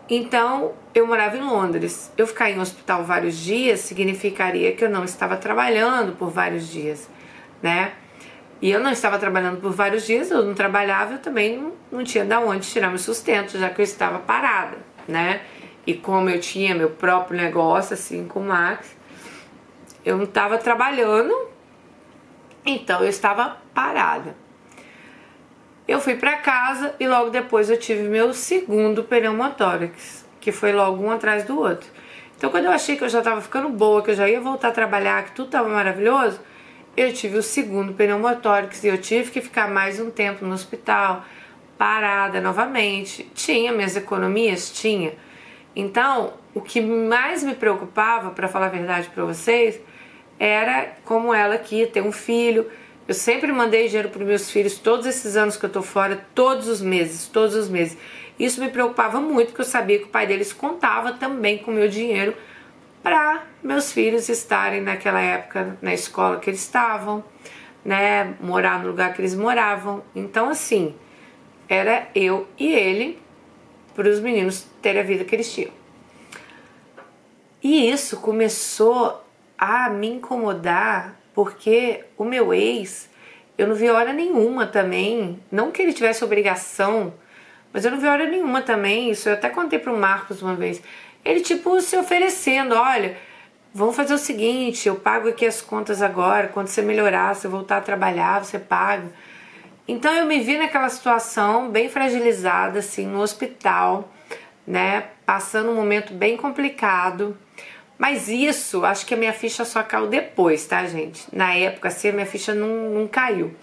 Então, 0.09 0.73
eu 0.95 1.05
morava 1.05 1.37
em 1.37 1.41
Londres. 1.41 2.11
Eu 2.17 2.25
ficar 2.25 2.49
em 2.49 2.59
hospital 2.59 3.03
vários 3.03 3.37
dias 3.37 3.81
significaria 3.81 4.71
que 4.71 4.83
eu 4.83 4.89
não 4.89 5.03
estava 5.03 5.35
trabalhando 5.35 6.15
por 6.15 6.29
vários 6.29 6.71
dias, 6.71 7.09
né? 7.61 7.91
E 8.61 8.71
eu 8.71 8.79
não 8.79 8.89
estava 8.89 9.19
trabalhando 9.19 9.61
por 9.61 9.71
vários 9.71 10.07
dias, 10.07 10.31
eu 10.31 10.43
não 10.43 10.55
trabalhava, 10.55 11.13
eu 11.13 11.19
também 11.19 11.71
não, 11.91 12.03
tinha 12.03 12.25
de 12.25 12.35
onde 12.35 12.67
tirar 12.67 12.87
meu 12.87 12.97
sustento, 12.97 13.59
já 13.59 13.69
que 13.69 13.79
eu 13.79 13.83
estava 13.83 14.17
parada, 14.17 14.77
né? 15.07 15.41
E 15.85 15.93
como 15.93 16.29
eu 16.29 16.39
tinha 16.39 16.73
meu 16.73 16.89
próprio 16.89 17.37
negócio, 17.37 17.93
assim, 17.93 18.27
com 18.27 18.39
o 18.39 18.43
Max, 18.43 18.96
eu 20.07 20.15
não 20.15 20.23
estava 20.23 20.57
trabalhando, 20.57 21.33
então 22.65 23.01
eu 23.01 23.09
estava 23.09 23.57
parada. 23.73 24.37
Eu 25.85 25.99
fui 25.99 26.15
para 26.15 26.37
casa 26.37 26.95
e 26.97 27.05
logo 27.05 27.29
depois 27.29 27.69
eu 27.69 27.77
tive 27.77 28.03
meu 28.03 28.33
segundo 28.33 29.03
pneumotórax, 29.03 30.25
que 30.39 30.49
foi 30.51 30.71
logo 30.71 31.03
um 31.03 31.11
atrás 31.11 31.43
do 31.43 31.59
outro. 31.59 31.89
Então, 32.37 32.49
quando 32.49 32.65
eu 32.65 32.71
achei 32.71 32.95
que 32.95 33.03
eu 33.03 33.09
já 33.09 33.19
estava 33.19 33.41
ficando 33.41 33.67
boa, 33.67 34.01
que 34.01 34.11
eu 34.11 34.15
já 34.15 34.29
ia 34.29 34.39
voltar 34.39 34.69
a 34.69 34.71
trabalhar, 34.71 35.25
que 35.25 35.31
tudo 35.31 35.47
estava 35.47 35.67
maravilhoso, 35.67 36.39
eu 36.95 37.11
tive 37.11 37.37
o 37.37 37.43
segundo 37.43 37.93
pneumotórax 37.93 38.85
e 38.85 38.87
eu 38.87 38.97
tive 38.97 39.29
que 39.29 39.41
ficar 39.41 39.69
mais 39.69 39.99
um 39.99 40.09
tempo 40.09 40.45
no 40.45 40.53
hospital, 40.53 41.25
parada 41.77 42.39
novamente. 42.39 43.29
Tinha 43.33 43.73
minhas 43.73 43.97
economias? 43.97 44.71
Tinha. 44.71 45.15
Então, 45.75 46.33
o 46.53 46.61
que 46.61 46.79
mais 46.79 47.43
me 47.43 47.55
preocupava, 47.55 48.29
para 48.29 48.47
falar 48.47 48.67
a 48.67 48.69
verdade 48.69 49.09
para 49.13 49.25
vocês, 49.25 49.79
era 50.39 50.95
como 51.03 51.33
ela 51.33 51.55
aqui 51.55 51.85
ter 51.87 52.01
um 52.01 52.11
filho. 52.11 52.69
Eu 53.07 53.13
sempre 53.13 53.51
mandei 53.51 53.87
dinheiro 53.87 54.09
para 54.09 54.23
meus 54.23 54.51
filhos 54.51 54.77
todos 54.77 55.05
esses 55.05 55.35
anos 55.35 55.55
que 55.55 55.65
eu 55.65 55.69
tô 55.69 55.81
fora, 55.81 56.25
todos 56.35 56.67
os 56.67 56.81
meses, 56.81 57.27
todos 57.27 57.55
os 57.55 57.69
meses. 57.69 57.97
Isso 58.37 58.59
me 58.59 58.69
preocupava 58.69 59.19
muito, 59.19 59.47
porque 59.47 59.61
eu 59.61 59.65
sabia 59.65 59.97
que 59.97 60.05
o 60.05 60.09
pai 60.09 60.27
deles 60.27 60.53
contava 60.53 61.13
também 61.13 61.57
com 61.57 61.71
o 61.71 61.73
meu 61.73 61.87
dinheiro 61.87 62.35
para 63.01 63.43
meus 63.63 63.91
filhos 63.91 64.27
estarem 64.27 64.81
naquela 64.81 65.21
época 65.21 65.77
na 65.81 65.93
escola 65.93 66.39
que 66.39 66.49
eles 66.49 66.59
estavam, 66.59 67.23
né, 67.83 68.35
morar 68.41 68.79
no 68.81 68.87
lugar 68.87 69.13
que 69.13 69.21
eles 69.21 69.33
moravam. 69.33 70.03
Então 70.13 70.49
assim, 70.49 70.93
era 71.69 72.09
eu 72.13 72.47
e 72.59 72.73
ele 72.73 73.19
para 73.95 74.09
os 74.09 74.19
meninos 74.19 74.67
terem 74.81 75.01
a 75.01 75.05
vida 75.05 75.23
que 75.23 75.35
eles 75.35 75.51
tinham. 75.51 75.71
E 77.63 77.89
isso 77.89 78.17
começou 78.17 79.25
a 79.57 79.89
me 79.89 80.07
incomodar 80.07 81.15
porque 81.33 82.03
o 82.17 82.23
meu 82.23 82.53
ex, 82.53 83.09
eu 83.57 83.67
não 83.67 83.75
vi 83.75 83.89
hora 83.89 84.13
nenhuma 84.13 84.65
também, 84.65 85.39
não 85.51 85.71
que 85.71 85.81
ele 85.81 85.93
tivesse 85.93 86.23
obrigação, 86.23 87.13
mas 87.71 87.85
eu 87.85 87.91
não 87.91 87.99
vi 87.99 88.07
hora 88.07 88.25
nenhuma 88.27 88.61
também, 88.61 89.11
isso 89.11 89.29
eu 89.29 89.33
até 89.33 89.49
contei 89.49 89.77
para 89.77 89.93
o 89.93 89.97
Marcos 89.97 90.41
uma 90.41 90.55
vez 90.55 90.81
ele 91.27 91.41
tipo 91.41 91.79
se 91.81 91.97
oferecendo, 91.97 92.73
olha, 92.73 93.17
vamos 93.73 93.95
fazer 93.95 94.13
o 94.13 94.17
seguinte, 94.17 94.87
eu 94.87 94.95
pago 94.95 95.27
aqui 95.27 95.45
as 95.45 95.61
contas 95.61 96.01
agora, 96.01 96.47
quando 96.47 96.67
você 96.67 96.81
melhorar, 96.81 97.35
você 97.35 97.47
voltar 97.47 97.77
a 97.77 97.81
trabalhar, 97.81 98.43
você 98.43 98.57
paga. 98.57 99.11
Então 99.87 100.13
eu 100.13 100.25
me 100.25 100.39
vi 100.39 100.57
naquela 100.57 100.89
situação 100.89 101.69
bem 101.69 101.89
fragilizada, 101.89 102.79
assim, 102.79 103.05
no 103.05 103.19
hospital, 103.19 104.11
né, 104.65 105.05
passando 105.25 105.69
um 105.69 105.75
momento 105.75 106.13
bem 106.13 106.37
complicado. 106.37 107.37
Mas 107.97 108.29
isso, 108.29 108.85
acho 108.85 109.05
que 109.05 109.13
a 109.13 109.17
minha 109.17 109.33
ficha 109.33 109.65
só 109.65 109.81
caiu 109.81 110.07
depois, 110.07 110.65
tá, 110.65 110.85
gente? 110.85 111.23
Na 111.31 111.55
época, 111.55 111.87
assim, 111.87 112.09
a 112.09 112.13
minha 112.13 112.25
ficha 112.25 112.53
não, 112.53 112.89
não 112.91 113.07
caiu. 113.07 113.55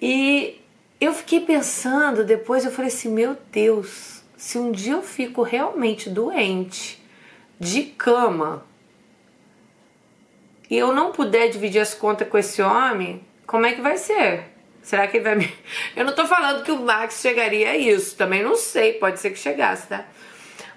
E 0.00 0.58
eu 1.00 1.12
fiquei 1.12 1.40
pensando, 1.40 2.24
depois 2.24 2.64
eu 2.64 2.70
falei 2.70 2.90
assim, 2.90 3.10
meu 3.10 3.36
Deus, 3.52 4.22
se 4.36 4.58
um 4.58 4.72
dia 4.72 4.94
eu 4.94 5.02
fico 5.02 5.42
realmente 5.42 6.08
doente, 6.08 6.98
de 7.58 7.82
cama, 7.82 8.64
e 10.70 10.78
eu 10.78 10.94
não 10.94 11.12
puder 11.12 11.50
dividir 11.50 11.80
as 11.80 11.92
contas 11.92 12.26
com 12.26 12.38
esse 12.38 12.62
homem, 12.62 13.22
como 13.46 13.66
é 13.66 13.72
que 13.72 13.82
vai 13.82 13.98
ser? 13.98 14.44
Será 14.82 15.06
que 15.06 15.18
ele 15.18 15.24
vai 15.24 15.34
me. 15.34 15.52
Eu 15.94 16.06
não 16.06 16.14
tô 16.14 16.26
falando 16.26 16.64
que 16.64 16.70
o 16.70 16.78
Max 16.80 17.20
chegaria 17.20 17.70
a 17.70 17.76
isso, 17.76 18.16
também 18.16 18.42
não 18.42 18.56
sei, 18.56 18.94
pode 18.94 19.20
ser 19.20 19.30
que 19.30 19.38
chegasse, 19.38 19.88
tá? 19.88 20.06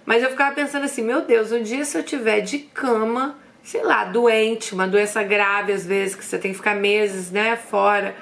Mas 0.05 0.23
eu 0.23 0.29
ficava 0.29 0.53
pensando 0.55 0.85
assim: 0.85 1.03
meu 1.03 1.21
Deus, 1.21 1.51
um 1.51 1.61
dia 1.61 1.85
se 1.85 1.97
eu 1.97 2.03
tiver 2.03 2.41
de 2.41 2.59
cama, 2.59 3.37
sei 3.63 3.83
lá, 3.83 4.05
doente, 4.05 4.73
uma 4.73 4.87
doença 4.87 5.23
grave 5.23 5.71
às 5.71 5.85
vezes, 5.85 6.15
que 6.15 6.25
você 6.25 6.37
tem 6.37 6.51
que 6.51 6.57
ficar 6.57 6.75
meses, 6.75 7.31
né, 7.31 7.55
fora. 7.55 8.15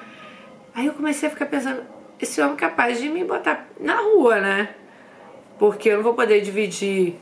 Aí 0.74 0.86
eu 0.86 0.94
comecei 0.94 1.28
a 1.28 1.30
ficar 1.30 1.46
pensando: 1.46 1.82
esse 2.20 2.40
homem 2.40 2.54
é 2.54 2.58
capaz 2.58 3.00
de 3.00 3.08
me 3.08 3.24
botar 3.24 3.66
na 3.80 3.96
rua, 3.96 4.40
né? 4.40 4.74
porque 5.62 5.90
eu 5.90 5.98
não 5.98 6.02
vou 6.02 6.14
poder 6.14 6.40
dividir 6.40 7.14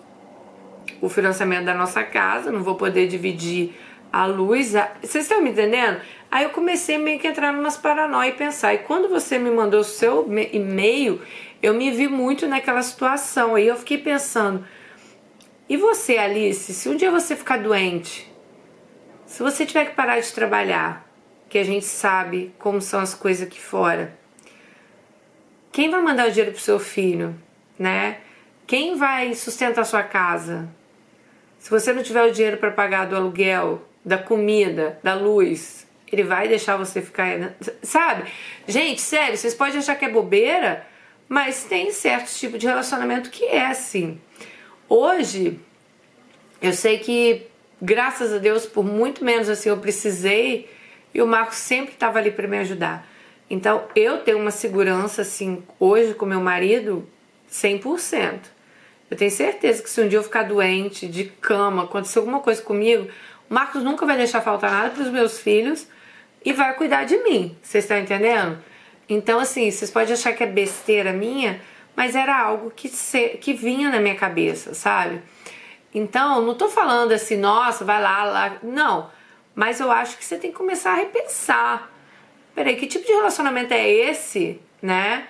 o 0.99 1.11
financiamento 1.11 1.66
da 1.66 1.75
nossa 1.75 2.03
casa, 2.03 2.51
não 2.51 2.62
vou 2.62 2.75
poder 2.75 3.07
dividir 3.07 3.75
a 4.11 4.25
luz. 4.25 4.75
A... 4.75 4.90
Vocês 5.03 5.25
estão 5.25 5.42
me 5.42 5.51
entendendo? 5.51 6.01
Aí 6.31 6.44
eu 6.44 6.49
comecei 6.49 6.96
meio 6.96 7.20
que 7.20 7.27
a 7.27 7.31
entrar 7.31 7.53
numas 7.53 7.77
paranoia 7.77 8.31
e 8.31 8.33
pensar. 8.33 8.73
E 8.73 8.79
quando 8.79 9.11
você 9.11 9.38
me 9.38 9.51
mandou 9.51 9.81
o 9.81 9.85
seu 9.85 10.27
e-mail, 10.53 11.20
eu 11.62 11.75
me 11.75 11.90
vi 11.90 12.09
muito 12.09 12.46
naquela 12.46 12.83
situação. 12.83 13.55
Aí 13.55 13.66
eu 13.66 13.77
fiquei 13.77 13.99
pensando: 13.99 14.64
e 15.68 15.77
você, 15.77 16.16
Alice, 16.18 16.75
se 16.75 16.88
um 16.88 16.96
dia 16.96 17.11
você 17.11 17.37
ficar 17.37 17.59
doente, 17.59 18.31
se 19.25 19.42
você 19.42 19.64
tiver 19.64 19.87
que 19.87 19.94
parar 19.94 20.18
de 20.18 20.33
trabalhar, 20.33 21.09
que 21.49 21.59
a 21.59 21.64
gente 21.64 21.85
sabe 21.85 22.53
como 22.59 22.81
são 22.81 23.01
as 23.01 23.14
coisas 23.14 23.46
aqui 23.46 23.61
fora, 23.61 24.18
quem 25.70 25.88
vai 25.88 26.03
mandar 26.03 26.27
o 26.27 26.31
dinheiro 26.31 26.53
pro 26.53 26.61
seu 26.61 26.81
filho, 26.81 27.35
né? 27.79 28.18
Quem 28.66 28.96
vai 28.96 29.35
sustentar 29.35 29.83
a 29.83 29.85
sua 29.85 30.03
casa? 30.03 30.68
Se 31.59 31.70
você 31.70 31.92
não 31.92 32.03
tiver 32.03 32.25
o 32.25 32.33
dinheiro 32.33 32.57
para 32.57 32.70
pagar 32.70 33.07
do 33.07 33.14
aluguel, 33.14 33.83
da 34.05 34.18
comida, 34.18 34.99
da 35.03 35.14
luz, 35.14 35.87
ele 36.11 36.25
vai 36.25 36.49
deixar 36.49 36.77
você 36.77 37.01
ficar. 37.01 37.55
Sabe? 37.83 38.31
Gente, 38.66 39.01
sério, 39.01 39.37
vocês 39.37 39.55
podem 39.55 39.79
achar 39.79 39.94
que 39.94 40.05
é 40.05 40.09
bobeira, 40.09 40.87
mas 41.31 41.62
tem 41.62 41.93
certos 41.93 42.40
tipos 42.40 42.59
de 42.59 42.66
relacionamento 42.66 43.31
que 43.31 43.45
é 43.45 43.64
assim. 43.64 44.21
Hoje, 44.88 45.61
eu 46.61 46.73
sei 46.73 46.99
que, 46.99 47.47
graças 47.81 48.33
a 48.33 48.38
Deus, 48.38 48.66
por 48.66 48.85
muito 48.85 49.25
menos 49.25 49.49
assim 49.49 49.69
eu 49.69 49.77
precisei 49.77 50.69
e 51.14 51.23
o 51.23 51.27
Marcos 51.29 51.59
sempre 51.59 51.95
estava 51.95 52.19
ali 52.19 52.33
para 52.33 52.49
me 52.49 52.59
ajudar. 52.59 53.09
Então, 53.49 53.85
eu 53.95 54.19
tenho 54.19 54.38
uma 54.38 54.51
segurança 54.51 55.23
assim 55.23 55.62
hoje 55.79 56.14
com 56.14 56.27
meu 56.27 56.40
marido 56.40 57.09
100%. 57.49 58.40
Eu 59.09 59.16
tenho 59.16 59.31
certeza 59.31 59.85
que 59.85 59.88
se 59.88 60.01
um 60.01 60.09
dia 60.09 60.19
eu 60.19 60.25
ficar 60.25 60.43
doente, 60.43 61.07
de 61.07 61.27
cama, 61.27 61.85
acontecer 61.85 62.19
alguma 62.19 62.40
coisa 62.40 62.61
comigo, 62.61 63.09
o 63.49 63.55
Marcos 63.55 63.85
nunca 63.85 64.05
vai 64.05 64.16
deixar 64.16 64.40
faltar 64.40 64.73
nada 64.73 64.90
para 64.90 65.05
os 65.05 65.11
meus 65.11 65.38
filhos 65.38 65.87
e 66.45 66.53
vai 66.53 66.75
cuidar 66.75 67.05
de 67.05 67.19
mim. 67.19 67.57
Vocês 67.62 67.85
estão 67.85 67.99
entendendo? 67.99 68.59
Então, 69.11 69.38
assim, 69.38 69.70
vocês 69.70 69.90
podem 69.90 70.14
achar 70.14 70.33
que 70.33 70.42
é 70.42 70.46
besteira 70.46 71.12
minha, 71.12 71.61
mas 71.94 72.14
era 72.14 72.38
algo 72.38 72.70
que, 72.70 72.88
se, 72.88 73.31
que 73.40 73.53
vinha 73.53 73.90
na 73.90 74.01
minha 74.01 74.14
cabeça, 74.14 74.73
sabe? 74.73 75.20
Então, 75.92 76.40
não 76.40 76.55
tô 76.55 76.68
falando 76.68 77.12
assim, 77.12 77.37
nossa, 77.37 77.85
vai 77.85 78.01
lá, 78.01 78.25
lá. 78.25 78.57
Não. 78.62 79.11
Mas 79.55 79.81
eu 79.81 79.90
acho 79.90 80.16
que 80.16 80.25
você 80.25 80.38
tem 80.38 80.51
que 80.51 80.57
começar 80.57 80.92
a 80.92 80.96
repensar. 80.96 81.90
Peraí, 82.55 82.77
que 82.77 82.87
tipo 82.87 83.05
de 83.05 83.12
relacionamento 83.12 83.75
é 83.75 83.87
esse, 83.87 84.59
né? 84.81 85.27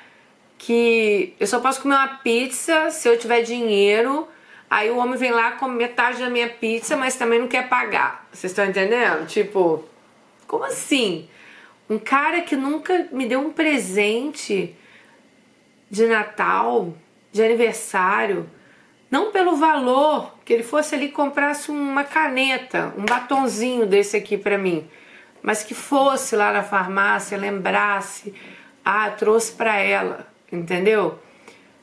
que 0.60 1.34
eu 1.40 1.46
só 1.46 1.58
posso 1.58 1.80
comer 1.80 1.94
uma 1.94 2.18
pizza 2.18 2.90
se 2.90 3.08
eu 3.08 3.18
tiver 3.18 3.40
dinheiro. 3.40 4.28
Aí 4.68 4.90
o 4.90 4.98
homem 4.98 5.18
vem 5.18 5.32
lá 5.32 5.52
com 5.52 5.66
metade 5.66 6.18
da 6.20 6.28
minha 6.28 6.50
pizza, 6.50 6.98
mas 6.98 7.16
também 7.16 7.40
não 7.40 7.48
quer 7.48 7.66
pagar. 7.68 8.28
Vocês 8.30 8.52
estão 8.52 8.66
entendendo? 8.66 9.26
Tipo, 9.26 9.82
como 10.46 10.64
assim? 10.64 11.26
Um 11.90 11.98
cara 11.98 12.40
que 12.40 12.56
nunca 12.56 13.08
me 13.12 13.26
deu 13.26 13.40
um 13.40 13.52
presente 13.52 14.74
de 15.90 16.06
Natal, 16.06 16.94
de 17.30 17.42
aniversário, 17.42 18.48
não 19.10 19.32
pelo 19.32 19.56
valor, 19.56 20.36
que 20.44 20.52
ele 20.52 20.62
fosse 20.62 20.94
ali 20.94 21.10
comprasse 21.10 21.70
uma 21.70 22.04
caneta, 22.04 22.94
um 22.96 23.04
batonzinho 23.04 23.84
desse 23.84 24.16
aqui 24.16 24.38
para 24.38 24.56
mim, 24.56 24.88
mas 25.42 25.64
que 25.64 25.74
fosse 25.74 26.36
lá 26.36 26.52
na 26.52 26.62
farmácia, 26.62 27.36
lembrasse, 27.36 28.32
ah, 28.84 29.10
trouxe 29.10 29.52
para 29.52 29.76
ela 29.76 30.30
entendeu? 30.52 31.18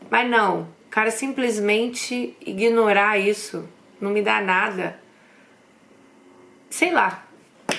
Mas 0.10 0.30
não, 0.30 0.68
cara 0.90 1.12
simplesmente 1.12 2.36
ignorar 2.42 3.18
isso 3.18 3.68
não 4.00 4.12
me 4.12 4.22
dá 4.22 4.42
nada. 4.42 5.00
Sei 6.70 6.92
lá. 6.92 7.27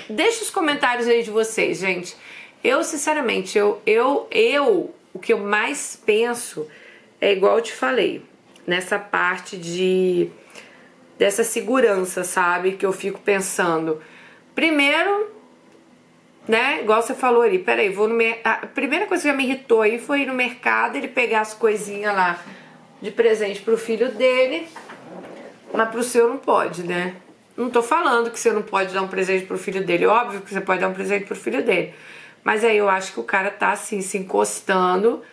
Deixa 0.09 0.43
os 0.43 0.51
comentários 0.51 1.07
aí 1.07 1.23
de 1.23 1.31
vocês, 1.31 1.79
gente. 1.79 2.17
Eu, 2.63 2.83
sinceramente, 2.83 3.57
eu, 3.57 3.81
eu, 3.87 4.27
eu, 4.31 4.95
o 5.13 5.19
que 5.19 5.33
eu 5.33 5.39
mais 5.39 6.01
penso 6.05 6.67
é 7.21 7.33
igual 7.33 7.57
eu 7.57 7.63
te 7.63 7.73
falei, 7.73 8.23
nessa 8.67 8.99
parte 8.99 9.57
de 9.57 10.31
dessa 11.19 11.43
segurança, 11.43 12.23
sabe? 12.23 12.73
Que 12.73 12.87
eu 12.87 12.93
fico 12.93 13.19
pensando. 13.19 14.01
Primeiro, 14.55 15.31
né? 16.47 16.81
Igual 16.81 17.03
você 17.03 17.13
falou 17.13 17.43
ali, 17.43 17.59
peraí, 17.59 17.91
vou 17.91 18.07
no 18.07 18.15
mer... 18.15 18.41
A 18.45 18.67
primeira 18.67 19.07
coisa 19.07 19.23
que 19.23 19.29
já 19.29 19.35
me 19.35 19.45
irritou 19.45 19.83
aí 19.83 19.99
foi 19.99 20.21
ir 20.21 20.27
no 20.27 20.35
mercado 20.35 20.97
ele 20.97 21.09
pegar 21.09 21.41
as 21.41 21.55
coisinhas 21.55 22.15
lá 22.15 22.41
de 23.03 23.11
presente 23.11 23.61
pro 23.61 23.77
filho 23.77 24.11
dele, 24.13 24.67
mas 25.73 25.89
pro 25.91 26.03
seu 26.03 26.29
não 26.29 26.39
pode, 26.39 26.85
né? 26.85 27.17
Não 27.59 27.69
tô 27.69 27.83
falando 27.83 28.31
que 28.31 28.39
você 28.39 28.53
não 28.53 28.63
pode 28.63 28.95
dar 28.95 29.03
um 29.03 29.09
presente 29.09 29.45
pro 29.45 29.59
filho 29.59 29.85
dele, 29.85 30.07
óbvio 30.07 30.41
que 30.43 30.55
você 30.55 30.61
pode 30.61 30.81
dar 30.81 30.87
um 30.87 30.95
presente 30.95 31.27
pro 31.27 31.35
filho 31.35 31.61
dele. 31.61 31.93
Mas 32.45 32.63
aí 32.63 32.77
eu 32.77 32.89
acho 32.89 33.13
que 33.13 33.19
o 33.19 33.25
cara 33.25 33.51
tá 33.51 33.73
assim 33.73 34.01
se 34.01 34.17
encostando. 34.17 35.25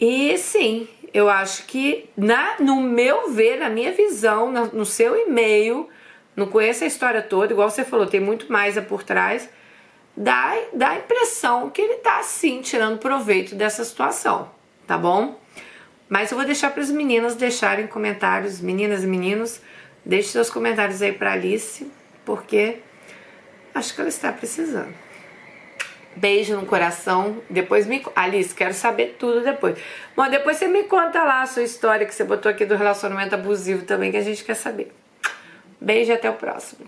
E 0.00 0.38
sim, 0.38 0.88
eu 1.12 1.28
acho 1.28 1.66
que 1.66 2.08
na, 2.16 2.58
no 2.58 2.80
meu 2.80 3.30
ver, 3.30 3.58
na 3.58 3.68
minha 3.68 3.92
visão, 3.92 4.50
no, 4.50 4.66
no 4.68 4.86
seu 4.86 5.14
e-mail, 5.18 5.86
não 6.34 6.46
conheço 6.46 6.84
a 6.84 6.86
história 6.86 7.20
toda, 7.20 7.52
igual 7.52 7.68
você 7.68 7.84
falou, 7.84 8.06
tem 8.06 8.20
muito 8.20 8.50
mais 8.50 8.78
por 8.86 9.02
trás. 9.02 9.50
Dá, 10.16 10.56
dá 10.72 10.88
a 10.92 10.96
impressão 10.96 11.68
que 11.68 11.82
ele 11.82 11.96
tá 11.96 12.20
assim, 12.20 12.62
tirando 12.62 12.98
proveito 12.98 13.54
dessa 13.54 13.84
situação, 13.84 14.50
tá 14.86 14.96
bom? 14.96 15.38
Mas 16.08 16.30
eu 16.30 16.38
vou 16.38 16.46
deixar 16.46 16.70
para 16.70 16.82
as 16.82 16.90
meninas 16.90 17.36
deixarem 17.36 17.86
comentários, 17.86 18.62
meninas 18.62 19.04
e 19.04 19.06
meninos, 19.06 19.60
deixe 20.08 20.30
seus 20.30 20.48
comentários 20.48 21.02
aí 21.02 21.12
para 21.12 21.32
Alice, 21.32 21.86
porque 22.24 22.78
acho 23.74 23.94
que 23.94 24.00
ela 24.00 24.08
está 24.08 24.32
precisando. 24.32 24.94
Beijo 26.16 26.56
no 26.56 26.66
coração. 26.66 27.40
Depois 27.48 27.86
me. 27.86 28.04
Alice, 28.16 28.54
quero 28.54 28.74
saber 28.74 29.16
tudo 29.18 29.42
depois. 29.42 29.78
Bom, 30.16 30.28
depois 30.28 30.56
você 30.56 30.66
me 30.66 30.84
conta 30.84 31.22
lá 31.22 31.42
a 31.42 31.46
sua 31.46 31.62
história 31.62 32.04
que 32.06 32.14
você 32.14 32.24
botou 32.24 32.50
aqui 32.50 32.64
do 32.64 32.74
relacionamento 32.74 33.34
abusivo 33.34 33.84
também, 33.84 34.10
que 34.10 34.16
a 34.16 34.22
gente 34.22 34.42
quer 34.42 34.54
saber. 34.54 34.92
Beijo 35.80 36.10
e 36.10 36.14
até 36.14 36.28
o 36.28 36.34
próximo. 36.34 36.84